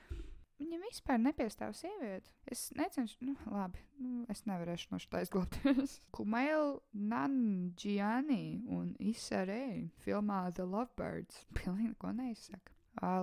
Viņam 0.60 0.84
vispār 0.84 1.18
nepiestāv 1.18 1.72
sieviete. 1.74 2.30
Es 2.46 2.68
necenšos, 2.78 3.18
nu, 3.24 3.32
labi, 3.50 3.80
nu, 3.98 4.26
es 4.30 4.44
nevarēšu 4.46 4.92
no 4.92 5.00
štā 5.02 5.24
izglābties. 5.24 5.96
Kumail 6.14 6.76
Nanjiani 6.92 8.68
un 8.70 8.92
Isarei 9.00 9.88
filmā 10.04 10.44
The 10.54 10.68
Lovebirds. 10.68 11.46
Pilnīgi 11.58 11.94
neko 11.94 12.12
neizsaka. 12.20 12.76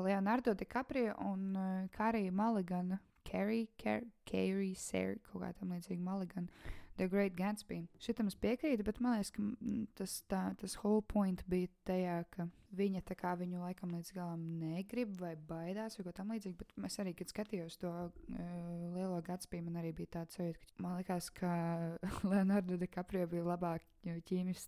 Leonardo 0.03 0.55
DiCaprio 0.57 1.13
un 1.21 1.53
Karija 1.93 2.33
Maligana 2.33 2.97
Carrie, 3.27 3.69
Car 3.81 4.03
Carrie, 4.29 4.75
Sarah, 4.75 5.19
kaut 5.29 5.43
kā 5.43 5.53
tam 5.57 5.73
līdzīga 5.75 6.03
Mulligan, 6.03 6.49
The 6.99 7.07
Great 7.07 7.35
Gatsby. 7.39 7.85
Šitam 8.03 8.27
es 8.27 8.35
piekrītu, 8.35 8.83
bet 8.83 8.97
man 8.99 9.15
liekas, 9.15 9.29
ka 9.31 9.43
tas, 9.95 10.17
tā, 10.27 10.41
tas 10.59 10.73
whole 10.81 10.99
point 11.07 11.45
bija 11.47 11.69
tajā, 11.87 12.17
ka 12.35 12.49
viņa 12.75 13.01
tā 13.07 13.15
kā 13.17 13.31
viņu 13.39 13.61
laikam 13.63 13.93
līdz 13.95 14.11
galam 14.17 14.43
negrib 14.59 15.13
vai 15.21 15.31
baidās 15.49 15.95
vai 15.95 16.05
ko 16.09 16.13
tam 16.17 16.33
līdzīgu, 16.35 16.59
bet 16.59 16.75
es 16.89 16.99
arī, 16.99 17.15
kad 17.15 17.31
skatījos 17.31 17.79
to 17.79 17.93
uh, 17.93 18.11
lielo 18.97 19.21
Gatsby, 19.23 19.63
man 19.63 19.79
arī 19.79 19.93
bija 19.95 20.17
tāds 20.19 20.35
sajūta, 20.35 20.59
ka 20.59 20.83
man 20.83 20.99
liekas, 20.99 21.31
ka 21.39 21.53
Leonardo 22.33 22.75
DiCaprio 22.83 23.31
bija 23.31 23.47
labāk 23.47 23.87
ķīmis, 24.03 24.67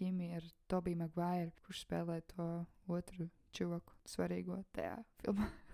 ķīmija 0.00 0.42
ar 0.42 0.50
Tobiju 0.72 1.04
Maguire, 1.04 1.52
kurš 1.62 1.86
spēlē 1.86 2.18
to 2.34 2.48
otru 2.90 3.30
čuvaku 3.54 4.02
svarīgo 4.08 4.64
tajā 4.74 4.96
filmā. 5.22 5.46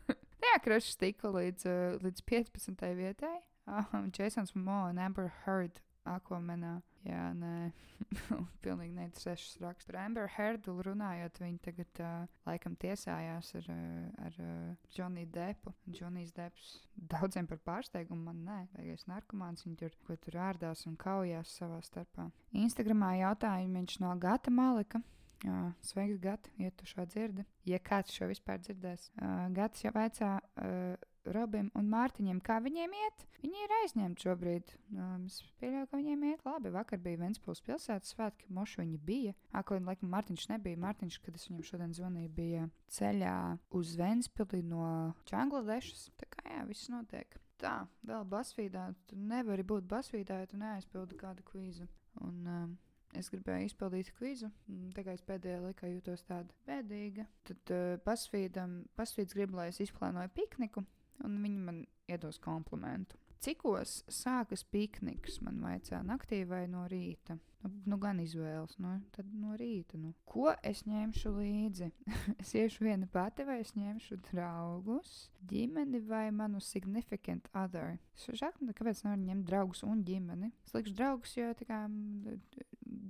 Krušs 0.63 0.99
tika 1.01 1.33
līdz, 1.35 1.69
uh, 1.69 1.99
līdz 2.05 2.25
15. 2.29 2.89
vietai. 2.99 3.37
Um, 3.69 4.11
Jasons 4.15 4.55
Mo 4.57 4.87
un 4.89 4.99
Amber 4.99 5.31
Heard 5.45 5.83
Aquamanā. 6.09 6.79
Jā, 7.07 7.29
nē, 7.37 7.71
pilnīgi 8.65 8.97
neinteresēšas 8.97 9.59
raksts. 9.63 9.87
Par 9.89 9.99
Amber 10.03 10.29
Heardu 10.35 10.75
runājot, 10.85 11.39
viņi 11.41 11.61
tagad 11.65 12.01
uh, 12.03 12.25
laikam 12.49 12.75
tiesājās 12.81 13.53
ar, 13.61 13.69
uh, 13.73 14.25
ar 14.27 14.39
uh, 14.43 14.89
Johnny 14.95 15.25
Deppu. 15.33 15.73
Johnny's 15.87 16.33
Depps 16.37 16.75
daudziem 17.13 17.49
par 17.49 17.61
pārsteigumu, 17.65 18.27
man 18.29 18.43
nē, 18.49 18.59
beigais 18.75 19.07
narkomāns, 19.09 19.65
viņi 19.67 19.79
tur, 19.85 19.95
ko 20.07 20.19
tur 20.21 20.41
ārdās 20.49 20.85
un 20.91 20.99
kaujās 21.01 21.55
savā 21.61 21.79
starpā. 21.87 22.29
Instagramā 22.57 23.15
jautājumu 23.23 23.81
viņš 23.81 24.01
no 24.05 24.17
Gata 24.21 24.53
Malika. 24.53 25.03
Uh, 25.47 25.69
sveiks, 25.87 26.19
Gati, 26.19 26.51
ja 26.59 26.73
tu 26.75 26.87
šo 26.89 27.05
dzirdi. 27.07 27.45
Ja 27.69 27.79
kāds 27.79 28.11
šo 28.11 28.27
vispār 28.27 28.59
dzirdēs, 28.59 29.05
uh, 29.21 29.45
Gatis 29.55 29.85
jau 29.85 29.93
vaicā 29.95 30.33
uh, 30.43 30.97
Robim 31.29 31.69
un 31.77 31.89
Mārtiņam, 31.93 32.41
kā 32.45 32.59
viņiem 32.65 32.95
iet. 32.97 33.25
Viņi 33.43 33.63
ir 33.65 33.75
aizņemti 33.83 34.25
šobrīd. 34.25 34.73
Um, 34.95 35.27
es 35.29 35.39
pieļauju, 35.61 35.89
ka 35.91 36.01
viņiem 36.01 36.25
iet 36.31 36.45
labi. 36.47 36.73
Vakar 36.75 37.01
bija 37.03 37.21
Ventspils 37.21 37.61
pilsētas 37.67 38.15
svētki, 38.15 38.49
mošu 38.55 38.83
viņi 38.83 39.01
bija. 39.11 39.35
Akli, 39.61 39.81
laikam, 39.85 40.11
Mārtiņš 40.15 40.49
nebija. 40.55 40.81
Mārtiņš, 40.83 41.21
kad 41.25 41.37
es 41.39 41.47
viņam 41.51 41.67
šodien 41.69 41.95
zvanīju, 41.99 42.33
bija 42.35 42.65
ceļā 42.97 43.37
uz 43.79 43.95
Ventspili 44.01 44.65
no 44.67 44.89
Čangladešas. 45.31 46.09
Tā 46.19 46.31
kā 46.33 46.49
jā, 46.49 46.65
viss 46.71 46.91
notiek. 46.93 47.39
Tā, 47.59 47.77
vēl 48.07 48.27
basvīdā. 48.31 48.89
Tu 49.11 49.19
nevari 49.19 49.67
būt 49.67 49.87
basvīdā, 49.91 50.43
ja 50.43 50.51
tu 50.51 50.61
neaizpildi 50.61 51.19
kādu 51.19 51.45
kvizu. 51.47 51.89
Un, 52.25 52.37
um, 52.47 52.77
Es 53.17 53.31
gribēju 53.33 53.71
izpildīt 53.71 54.11
kvizu, 54.19 54.51
tagad 54.97 55.17
es 55.17 55.25
pēdējā 55.25 55.63
laikā 55.63 55.89
jūtos 55.89 56.27
tāda 56.29 56.53
bēdīga. 56.69 57.25
Tad 57.49 57.73
uh, 57.73 57.95
pasvīds 58.05 59.37
grib, 59.37 59.57
lai 59.57 59.71
es 59.73 59.81
izplānoju 59.81 60.35
pikniku, 60.37 60.85
un 61.25 61.41
viņi 61.45 61.65
man 61.65 61.81
iedos 62.11 62.41
komplimentu. 62.43 63.17
Cikos 63.39 64.01
sākas 64.11 64.65
pikniks? 64.67 65.39
Man 65.47 65.61
vajadzēja 65.63 66.03
naktī 66.07 66.41
vai 66.49 66.65
no 66.71 66.83
rīta? 66.91 67.37
Nu, 67.63 67.71
nu 67.91 67.99
gan 68.03 68.19
izvēles, 68.23 68.75
nu, 68.83 68.97
tad 69.15 69.31
no 69.35 69.55
rīta. 69.59 69.99
Nu. 69.99 70.11
Ko 70.27 70.51
es 70.67 70.85
ņemšu 70.87 71.33
līdzi? 71.37 71.89
es 72.43 72.51
iešu 72.59 72.87
viena 72.87 73.07
pati, 73.11 73.47
vai 73.47 73.61
es 73.63 73.71
ņemšu 73.79 74.19
draugus, 74.31 75.15
ģimeni 75.51 76.03
vai 76.07 76.29
manu 76.35 76.63
significant 76.63 77.47
other. 77.55 77.97
Es 78.19 78.27
saprotu, 78.27 78.75
kāpēc 78.79 79.05
nevaru 79.07 79.27
ņemt 79.31 79.47
draugus 79.51 79.85
un 79.87 80.03
ģimeni. 80.07 80.51
Es 80.67 80.75
likšu 80.75 80.99
draugus, 80.99 81.39
jo 81.39 81.51
tā 81.59 81.67
kā 81.71 81.85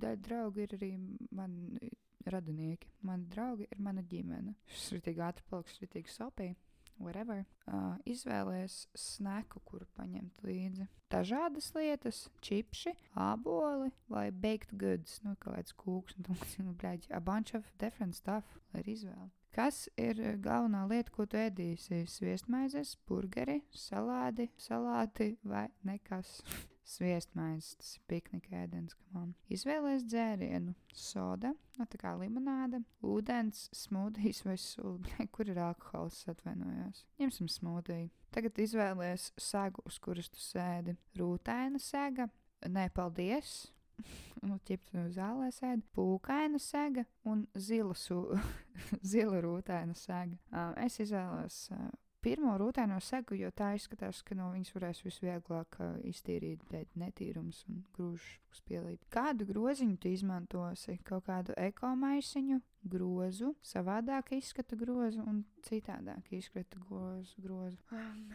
daļa 0.01 0.21
draugi 0.25 0.65
ir 0.65 0.77
arī 0.79 0.91
mani 1.35 1.91
radinieki. 2.29 2.89
Mani 3.07 3.29
draugi 3.31 3.67
ir 3.69 3.83
mana 3.83 4.03
ģimene. 4.05 4.55
Šis 4.69 4.97
ir 4.97 5.05
tik 5.05 5.21
ātri 5.25 5.45
paliks, 5.49 5.79
ir 5.81 5.91
tik 5.93 6.11
sopīgi 6.11 6.57
whatever, 6.99 7.45
uh, 7.71 7.95
izvēlējies 8.09 8.83
sneku, 8.97 9.61
kuru 9.65 9.87
paņemt 9.97 10.43
līdzi. 10.45 10.87
Dažādas 11.09 11.71
lietas, 11.75 12.27
čipsi, 12.45 12.93
āboli 13.17 13.89
vai 14.11 14.29
baked 14.31 14.75
goods, 14.77 15.19
nu, 15.25 15.35
kaut 15.39 15.57
kāds 15.57 15.75
kūks, 15.79 16.17
un 16.19 16.27
tam 16.27 16.39
līdzīgi. 16.39 17.11
A 17.17 17.21
bunch 17.23 17.55
of 17.57 17.71
different 17.81 18.19
stuff, 18.19 18.59
lai 18.73 18.83
ir 18.83 18.93
izvēle. 18.95 19.29
Kas 19.55 19.87
ir 19.97 20.19
galvenā 20.43 20.83
lieta, 20.91 21.11
ko 21.11 21.25
tu 21.25 21.39
ēdīsi? 21.39 22.03
Sviestmaizes, 22.07 22.93
burgeri, 23.09 23.63
salādi, 23.73 24.51
salāti 24.61 25.33
vai 25.43 25.67
nekas? 25.87 26.37
Sviestmaizes, 26.89 27.75
tas 27.77 27.89
ir 27.97 28.05
piknika 28.09 28.63
ēdiens, 28.63 28.95
kam 29.11 29.35
izvēlēs 29.53 30.07
dzērienu, 30.09 30.73
soda, 30.95 31.51
no 31.77 31.85
nu, 31.85 31.89
tā 31.91 31.99
kā 32.01 32.15
limonāde, 32.17 32.81
ūdens, 33.05 33.67
smūdijas 33.77 34.41
vai 34.47 34.55
sula. 34.57 35.27
Kur 35.35 35.51
ir 35.53 35.61
alkohols? 35.61 36.23
Atvainojos. 36.31 37.03
Ņemsim 37.21 37.51
smūdiju. 37.53 38.09
Tagad 38.33 38.57
izvēlēs 38.65 39.29
segu, 39.37 39.85
uz 39.85 39.99
kuras 40.01 40.31
tu 40.33 40.41
sēdi. 40.41 40.97
Rūtaina 41.19 41.81
sega. 41.81 42.29
Nē, 42.65 42.89
paldies! 42.95 43.69
nu, 44.47 44.57
ķips 44.65 44.93
zālē 45.15 45.49
sēž, 45.53 45.83
pūkaina 45.95 46.59
sega 46.61 47.05
un 47.27 47.45
zila, 47.53 47.95
su, 47.97 48.21
zila 49.13 49.41
rūtaina 49.45 49.95
sega. 49.97 50.37
Uh, 50.49 50.73
es 50.85 50.99
izvēlos 51.03 51.67
uh, 51.75 51.89
pirmo 52.23 52.55
rūtēno 52.59 52.99
segu, 53.03 53.37
jo 53.39 53.49
tā 53.55 53.73
izskatās, 53.77 54.21
ka 54.25 54.37
no 54.37 54.49
viņas 54.53 54.73
varēs 54.75 55.01
visvieglāk 55.05 55.79
uh, 55.79 55.95
iztīrīt 56.09 56.63
netīrums 56.99 57.63
un 57.69 57.83
grūžu 57.95 58.61
pielīp. 58.67 59.01
Kādu 59.13 59.47
groziņu 59.49 59.97
tu 60.01 60.11
izmantosi? 60.11 60.99
Kaut 61.07 61.25
kādu 61.29 61.55
ekomaisiņu, 61.57 62.59
grozu, 62.91 63.53
savādāk 63.65 64.33
izskata 64.37 64.77
grozu 64.79 65.25
un 65.25 65.43
citādāk 65.65 66.31
izskata 66.35 66.81
grozu. 66.87 67.35
grozu. 67.43 67.81
Um, 67.91 68.29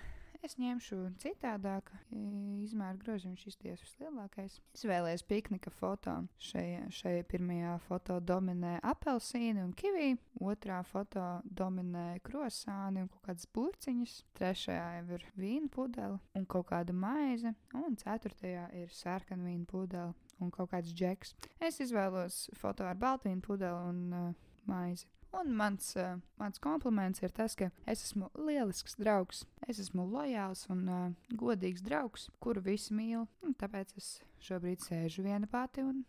Es 0.44 0.58
ņemšu 0.60 0.96
citādāk, 1.22 1.86
izmēru 2.12 2.98
groziņš 3.00 3.44
izties 3.48 3.80
vislielākais. 3.80 4.58
Izvēlējos 4.76 5.22
piknika 5.24 5.70
foto. 5.72 6.18
Šajā, 6.36 6.82
šajā 6.92 7.22
pirmajā 7.30 7.78
foto 7.86 8.18
dominē 8.20 8.74
apelsīni 8.84 9.62
un 9.62 9.70
kivī, 9.72 10.10
otrā 10.44 10.82
foto 10.84 11.24
dominē 11.48 12.18
krosāni 12.28 13.06
un 13.06 13.08
kaut 13.14 13.24
kādas 13.30 13.48
burciņas, 13.56 14.18
trešajā 14.36 14.84
jau 14.98 15.16
ir 15.16 15.24
vīna 15.40 15.72
pudele 15.72 16.20
un 16.36 16.44
kaut 16.44 16.68
kāda 16.74 16.92
maize, 16.92 17.54
un 17.80 17.96
ceturtajā 18.04 18.68
ir 18.82 18.92
sarkanvīna 18.92 19.64
pudele 19.70 20.12
un 20.44 20.52
kaut 20.52 20.74
kāds 20.74 20.92
džeks. 20.92 21.32
Es 21.56 21.80
izvēlos 21.80 22.50
foto 22.60 22.84
ar 22.84 23.00
baltīnu 23.00 23.40
pudeli 23.48 23.94
un 23.94 24.04
uh, 24.12 24.48
maizi. 24.68 25.08
Un 25.34 25.50
mans, 25.58 25.88
uh, 25.98 26.14
mans 26.38 26.60
kompliments 26.62 27.22
ir 27.24 27.32
tas, 27.34 27.56
ka 27.58 27.70
es 27.90 28.04
esmu 28.06 28.28
lielisks 28.38 28.94
draugs. 29.00 29.42
Es 29.66 29.80
esmu 29.82 30.06
lojāls 30.12 30.64
un 30.70 30.84
uh, 30.86 31.34
godīgs 31.40 31.82
draugs, 31.82 32.28
kuru 32.44 32.62
visi 32.62 32.94
mīl. 32.94 33.26
Tāpēc 33.58 33.96
es 33.98 34.10
šobrīd 34.44 34.84
sēžu 34.84 35.24
viena 35.26 35.48
pati 35.50 35.82
un 35.82 36.04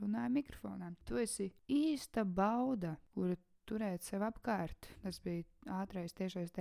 runāju 0.00 0.34
mikrofonā. 0.34 0.92
Tu 1.08 1.22
esi 1.22 1.48
īsta 1.72 2.26
bauda, 2.26 2.96
kuru 3.14 3.38
turēt 3.66 4.04
sev 4.06 4.26
apkārt. 4.26 4.90
Tas 5.02 5.22
bija 5.24 5.46
ātrais 5.80 6.14
tiešais 6.16 6.52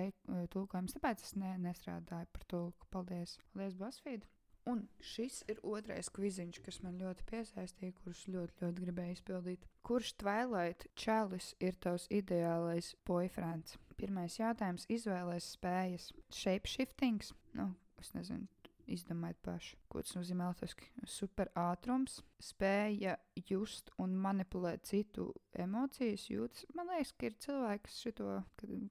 tulkojums, 0.53 0.95
tāpēc 0.95 1.27
es 1.27 1.35
ne, 1.39 1.55
nestrādāju 1.67 2.31
par 2.31 2.47
tulku. 2.49 2.89
Paldies! 2.95 3.37
Paldies, 3.51 3.77
Basfīd! 3.81 4.25
Un 4.65 4.87
šis 5.05 5.43
ir 5.51 5.59
otrais 5.61 6.07
kviziņš, 6.09 6.59
kas 6.65 6.79
man 6.81 6.97
ļoti 6.97 7.25
piesaistīja, 7.29 7.93
kurus 8.01 8.23
ļoti, 8.25 8.63
ļoti 8.63 8.85
gribēju 8.87 9.17
izpildīt. 9.17 9.67
Kurš 9.85 10.15
Twilight 10.21 10.87
čalis 10.97 11.51
ir 11.61 11.77
tavs 11.77 12.07
ideālais 12.09 12.95
boyfriends? 13.05 13.77
Pirmais 13.95 14.39
jautājums- 14.39 14.87
izvēlēs 14.97 15.51
spējas. 15.55 16.09
Shapeshiftings, 16.33 17.31
nu, 17.53 17.75
es 18.01 18.09
nezinu, 18.17 18.47
izdomājiet 18.89 19.37
paši, 19.45 19.77
ko 19.89 20.01
tas 20.01 20.15
nozīmē 20.17 20.49
latviešu. 20.49 20.89
Super 21.09 21.51
ātrums, 21.55 22.19
spēja 22.41 23.17
just 23.49 23.91
un 24.01 24.15
manipulēt 24.21 24.85
citu 24.89 25.27
emocijas, 25.53 26.25
jūtas. 26.31 26.65
Man 26.73 26.89
liekas, 26.93 27.13
ka 27.13 27.29
ir 27.29 27.37
cilvēki, 27.45 27.83
kas 27.85 28.01
šito, 28.01 28.31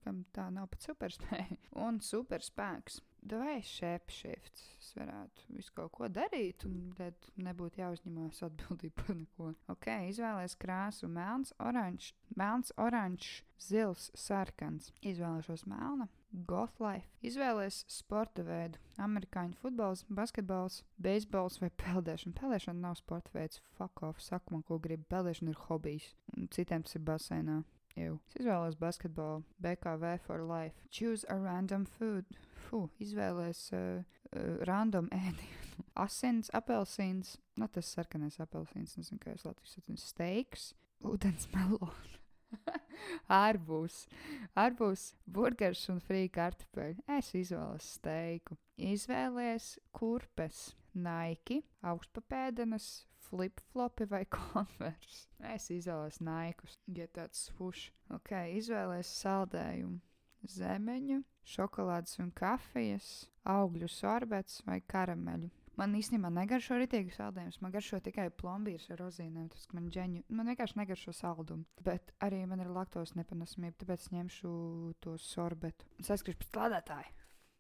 kam 0.05 0.25
tā 0.35 0.49
nav 0.55 0.71
pat 0.71 0.87
superspēja, 0.87 1.59
un 1.87 1.99
superspēks 1.99 3.01
vai. 3.25 4.59
Es 4.79 4.91
varētu 4.99 5.47
visu 5.57 5.73
kaut 5.77 5.93
ko 5.97 6.09
darīt, 6.13 6.67
un 6.69 6.93
tad 6.99 7.29
nebūtu 7.41 7.81
jāuzņemās 7.81 8.43
atbildība 8.47 9.01
par 9.01 9.17
neko. 9.17 9.53
Ok, 9.73 9.89
izvēlēs 10.11 10.57
krāsu 10.61 11.09
melns, 11.09 11.55
oranžs, 11.59 12.13
melns, 12.37 12.75
oranžs, 12.77 13.41
zils, 13.59 14.11
sarkans. 14.19 14.93
Izvēlēšos 15.03 15.65
melnu. 15.71 16.09
Goth 16.51 16.81
life. 16.83 17.07
Izvēlēs 17.23 17.85
sporta 17.95 18.43
veidu. 18.43 18.81
Amerikāņu 18.99 19.55
futbols, 19.61 20.03
basketbols, 20.11 20.81
beisbols 20.99 21.61
vai 21.63 21.71
peldēšana. 21.79 22.35
Peldēšana 22.41 22.89
nav 22.89 22.99
sporta 22.99 23.31
veids. 23.37 23.63
Fuck 23.79 24.03
off, 24.03 24.23
saka 24.23 24.51
man, 24.51 24.65
ko 24.67 24.81
gribi. 24.83 25.07
Peldēšana 25.11 25.55
ir 25.55 25.63
hobijs. 25.69 26.11
Un 26.35 26.51
citiem 26.51 26.83
tas 26.83 26.99
ir 26.99 27.07
basēnā. 27.07 27.63
Ew. 27.95 28.17
Es 28.27 28.41
izvēlos 28.41 28.75
basketbolu, 28.79 29.45
BKV 29.63 30.17
for 30.25 30.43
life. 30.43 30.75
Choose 30.91 31.27
a 31.31 31.37
random 31.39 31.85
food. 31.87 32.27
Fu, 32.67 32.89
izvēlēs 32.99 33.69
uh, 33.77 34.03
uh, 34.35 34.57
random 34.67 35.07
ēdienu. 35.15 35.61
Asins, 36.05 36.51
apelsīns, 36.55 37.37
nu 37.59 37.69
tas 37.71 37.93
sarkanais 37.95 38.41
apelsīns, 38.43 38.97
nezinu, 38.99 39.21
kā 39.23 39.35
es 39.35 39.47
latvijas 39.47 39.79
atceros, 39.79 40.09
steiks, 40.11 40.69
ūdens 41.07 41.49
melons. 41.55 42.21
Arbūs, 43.35 44.05
arbūs, 44.59 45.09
burgers 45.27 45.83
un 45.91 45.99
frī 46.03 46.29
kartupeļi. 46.35 47.03
Es 47.17 47.33
izvēlos 47.35 47.89
steiku. 47.99 48.59
Izvēlēs 48.79 49.75
kurpes, 49.95 50.69
naiki, 50.95 51.61
augstpapēdenes, 51.87 52.89
flip-flopi 53.29 54.07
vai 54.11 54.25
konvers. 54.37 55.25
Es 55.55 55.71
izvēlos 55.75 56.21
naikus, 56.25 56.79
ja 56.87 57.09
tāds 57.15 57.49
fušs. 57.59 57.91
Ok, 58.15 58.33
izvēlēs 58.59 59.11
saldējumu, 59.23 60.01
zemeņu, 60.55 61.21
šokolādes 61.55 62.19
un 62.23 62.31
kafijas, 62.37 63.11
augļu 63.49 63.91
sorbets 63.91 64.63
vai 64.69 64.81
karameļu. 64.81 65.51
Man 65.75 65.95
īstenībā 65.99 66.31
negaršo 66.31 66.77
rītīgi 66.79 67.17
saldējumus. 67.17 67.59
Man 67.65 67.73
garšo 67.75 67.99
tikai 68.07 68.29
plombīrs 68.39 68.87
ar 68.95 69.01
rozīnēm. 69.03 69.49
Tas 69.51 69.65
man 69.75 69.89
ģeņu. 69.91 70.23
Man 70.31 70.47
vienkārši 70.53 70.79
negaršo 70.79 71.15
saldumu. 71.19 71.67
Bet 71.83 72.13
arī 72.23 72.45
man 72.47 72.63
ir 72.63 72.71
laktos 72.71 73.17
nepanesamība, 73.19 73.81
tāpēc 73.83 74.07
ņemšu 74.15 74.53
to 75.03 75.17
sorbetu. 75.19 75.89
Saskriešu 76.07 76.45
pēc 76.45 76.61
lādētāja 76.61 77.11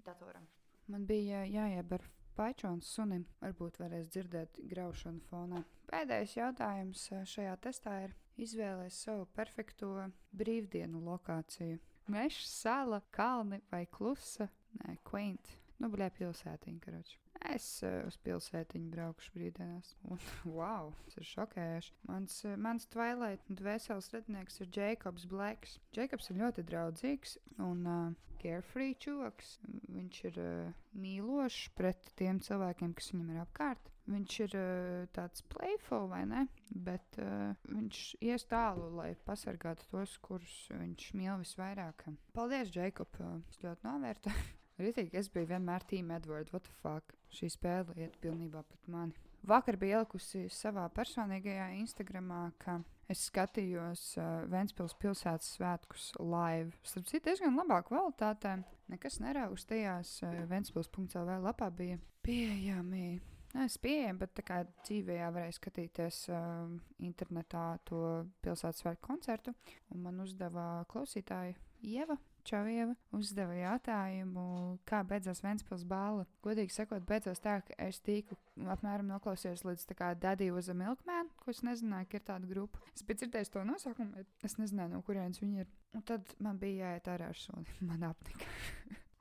datoram. 0.06 0.46
Man 0.86 1.08
bija 1.08 1.42
jāieber 1.48 2.04
Paičons 2.34 2.88
sunim 2.96 3.24
varbūt 3.42 3.78
varēs 3.78 4.08
dzirdēt 4.10 4.58
graušanu 4.70 5.22
fonā. 5.30 5.62
Pēdējais 5.90 6.36
jautājums 6.36 7.06
eh, 7.12 7.24
šajā 7.30 7.56
testā 7.62 7.96
ir 8.08 8.14
izvēlēties 8.42 9.02
savu 9.06 9.28
perfekto 9.36 9.92
brīvdienu 10.34 11.02
lokāciju. 11.06 11.78
Meža 12.10 12.46
sala, 12.50 13.00
kalni 13.14 13.62
vai 13.70 13.84
klusa, 13.86 14.50
nē, 14.82 14.98
quaint, 15.08 15.54
nu, 15.78 15.88
bļā 15.94 16.10
pilsētiņa, 16.18 16.82
karoči. 16.84 17.23
Es 17.52 17.66
uh, 17.84 18.00
uz 18.08 18.16
pilsētiņu 18.24 18.90
braukšu 18.92 19.32
brīvdienās. 19.34 19.94
Un, 20.10 20.20
wow, 20.48 20.92
tas 21.04 21.18
ir 21.20 21.28
šokējoši. 21.28 21.94
Mans, 22.08 22.38
uh, 22.48 22.54
mans 22.60 22.88
Twilight 22.92 23.50
dvēseles 23.60 24.08
radinieks 24.14 24.62
ir 24.64 24.70
Jēkabs 24.72 25.26
Blacks. 25.30 25.78
Jēkabs 25.96 26.30
ir 26.32 26.40
ļoti 26.40 26.64
draudzīgs 26.70 27.36
un 27.62 27.84
uh, 27.84 28.06
carefree 28.40 28.96
čūks. 29.00 29.58
Viņš 29.92 30.22
ir 30.30 30.40
uh, 30.40 30.72
mīlošs 30.96 31.68
pret 31.76 32.08
tiem 32.18 32.40
cilvēkiem, 32.44 32.96
kas 32.96 33.12
viņam 33.12 33.34
ir 33.34 33.44
apkārt. 33.44 33.92
Viņš 34.08 34.40
ir 34.44 34.56
uh, 34.60 35.04
tāds 35.16 35.44
playful, 35.52 36.08
vai 36.10 36.24
ne? 36.28 36.46
Bet 36.72 37.20
uh, 37.20 37.54
viņš 37.68 38.02
ies 38.24 38.48
tālu, 38.48 38.90
lai 38.98 39.12
pasargātu 39.28 39.88
tos, 39.92 40.18
kurus 40.24 40.58
viņš 40.72 41.12
mīl 41.16 41.40
visvairāk. 41.44 42.08
Paldies, 42.36 42.72
Jēkab! 42.74 43.20
Es 43.52 43.64
ļoti 43.64 43.90
novērtēju. 43.92 44.50
Ritīgi, 44.80 45.14
es 45.20 45.28
biju 45.30 45.52
vienmēr 45.52 45.84
Team 45.86 46.10
Edward, 46.10 46.50
what 46.52 46.64
the 46.66 46.74
fuck. 46.82 47.14
Šī 47.34 47.50
spēle 47.52 47.94
iet 47.98 48.16
pilnībā 48.22 48.64
pret 48.66 48.88
mani. 48.90 49.14
Vakar 49.46 49.76
bija 49.78 50.00
ielikusi 50.00 50.46
savā 50.50 50.86
personīgajā 50.96 51.68
Instagramā, 51.76 52.48
ka 52.58 52.78
es 53.12 53.26
skatījos 53.28 54.02
uh, 54.16 54.46
Vēncpils 54.50 54.96
pilsētas 54.98 55.52
svētkus 55.58 56.08
live. 56.18 56.72
Starp 56.82 57.06
citu, 57.10 57.26
diezgan 57.28 57.58
labā 57.60 57.82
kvalitātē. 57.86 58.56
Nekas 58.90 59.20
neraustījās. 59.22 60.16
Uh, 60.24 60.42
Vēncpils.lv 60.50 61.38
lapā 61.44 61.70
bija 61.76 62.00
pieejami. 62.26 63.20
Nē, 63.54 63.68
es 63.68 63.76
pieejami, 63.78 64.18
bet 64.24 64.42
kā 64.48 64.64
dzīvē 64.80 65.20
varēja 65.28 65.58
skatīties 65.60 66.24
uh, 66.32 66.66
internetā 67.04 67.66
to 67.86 68.00
pilsētas 68.42 68.82
svētku 68.82 69.06
koncertu. 69.12 69.54
Un 69.94 70.02
man 70.08 70.24
uzdeva 70.24 70.86
klausītāja 70.90 71.54
Ieva 71.84 72.16
Čavieva 72.44 72.92
uzdeva 73.16 73.54
jautājumu, 73.56 74.44
kā 74.88 75.00
beidzās 75.08 75.40
Vēncpils 75.44 75.86
bāla. 75.88 76.26
Godīgi 76.44 76.74
sakot, 76.74 77.04
beidzās 77.08 77.40
tā, 77.44 77.58
ka 77.64 77.76
es 77.86 78.02
tīku 78.04 78.36
apmēram 78.74 79.08
noklausījos 79.08 79.64
līdz 79.64 79.86
tā 79.88 79.96
kā 79.98 80.10
Daddy 80.20 80.50
was 80.54 80.68
a 80.68 80.76
Milkman, 80.76 81.30
ko 81.40 81.54
es 81.54 81.62
nezināju, 81.66 82.10
ka 82.10 82.20
ir 82.20 82.26
tāda 82.28 82.50
grupa. 82.50 82.82
Es 82.92 83.06
biju 83.06 83.22
dzirdējis 83.22 83.54
to 83.54 83.64
nosaukumu, 83.68 84.20
bet 84.20 84.48
es 84.50 84.58
nezināju, 84.60 84.92
no 84.92 85.02
kurienes 85.06 85.40
viņi 85.40 85.64
ir. 85.64 85.72
Un 85.94 86.04
tad 86.04 86.36
man 86.42 86.60
bija 86.60 86.90
jāiet 86.90 87.10
ārā 87.14 87.30
ar 87.32 87.38
suni. 87.38 87.78
Man 87.88 88.04
apnika. 88.08 88.48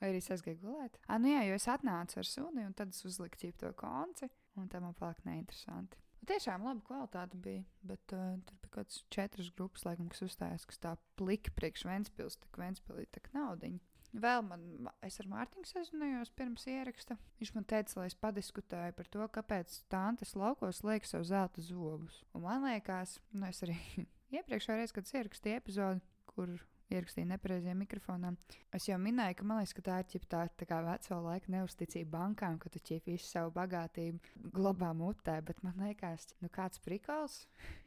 Vai 0.02 0.10
arī 0.12 0.20
es 0.20 0.32
aizgāju 0.36 0.60
gulēt? 0.60 0.98
Ah, 1.08 1.20
nu 1.22 1.30
jā, 1.32 1.46
jo 1.48 1.56
es 1.56 1.68
atnācu 1.72 2.18
ar 2.20 2.28
suni, 2.28 2.66
un 2.68 2.74
tad 2.76 2.92
es 2.92 3.06
uzliku 3.08 3.40
ķīpto 3.40 3.70
konci, 3.80 4.28
un 4.60 4.66
tā 4.68 4.82
man 4.84 4.98
palika 5.00 5.24
neinteresanti. 5.30 6.02
Tiešām 6.24 6.64
laba 6.64 6.84
kvalitāte 6.88 7.38
bija, 7.44 7.64
bet 7.84 8.14
uh, 8.16 8.36
tur 8.48 8.60
bija 8.60 8.70
kaut 8.74 8.76
kādas 8.78 9.02
četras 9.14 9.50
grupas, 9.56 9.84
laikam, 9.88 10.08
kas 10.12 10.24
uzstājās, 10.26 10.68
kas 10.70 10.80
tā 10.82 10.94
plika 11.20 11.52
priekš 11.58 11.84
Vēncpils, 11.90 12.38
tā 12.40 12.52
kā 12.52 12.64
Vēncpilī 12.64 13.08
tā 13.12 13.24
naudiņa. 13.36 13.82
Vēl 14.14 14.44
man, 14.46 14.66
es 15.02 15.18
ar 15.24 15.28
Mārtiņu 15.32 15.66
sazinājos 15.66 16.30
pirms 16.38 16.68
ieraksta. 16.70 17.18
Viņš 17.42 17.52
man 17.56 17.66
teica, 17.66 17.96
lai 17.98 18.12
es 18.12 18.18
padiskutēju 18.22 18.94
par 19.00 19.10
to, 19.16 19.26
kāpēc 19.38 19.80
tāntes 19.90 20.36
laukos 20.38 20.84
liek 20.86 21.08
sev 21.10 21.26
zelta 21.26 21.64
zobus. 21.66 22.20
Un 22.38 22.46
man 22.46 22.62
liekas, 22.68 23.18
nu 23.34 23.50
es 23.50 23.64
arī 23.66 23.80
iepriekšējā 24.38 24.78
reizē, 24.78 24.96
kad 25.00 25.16
ierakstīju 25.18 25.62
epizodi, 25.64 26.06
kur 26.30 26.54
ierakstīju 26.98 27.30
nepareizajam 27.30 27.82
mikrofonam. 27.84 28.38
Es 28.74 28.88
jau 28.90 28.98
minēju, 29.02 29.38
ka 29.40 29.48
man 29.50 29.62
liekas, 29.62 29.76
ka 29.78 29.86
tā 29.88 30.00
ir 30.02 30.10
ķip, 30.14 30.28
tā, 30.32 30.44
tā 30.60 30.68
kā 30.70 30.80
veco 30.86 31.20
laiku 31.28 31.54
neusticība 31.54 32.18
bankām, 32.18 32.60
ka 32.62 32.72
tu 32.74 32.82
ķip 32.92 33.10
visu 33.12 33.30
savu 33.30 33.54
bagātību 33.56 34.52
glabā 34.56 34.94
mutē, 34.98 35.40
bet 35.46 35.64
man 35.66 35.80
liekas, 35.88 36.30
nu 36.44 36.52
kāds 36.54 36.82
prikals. 36.84 37.44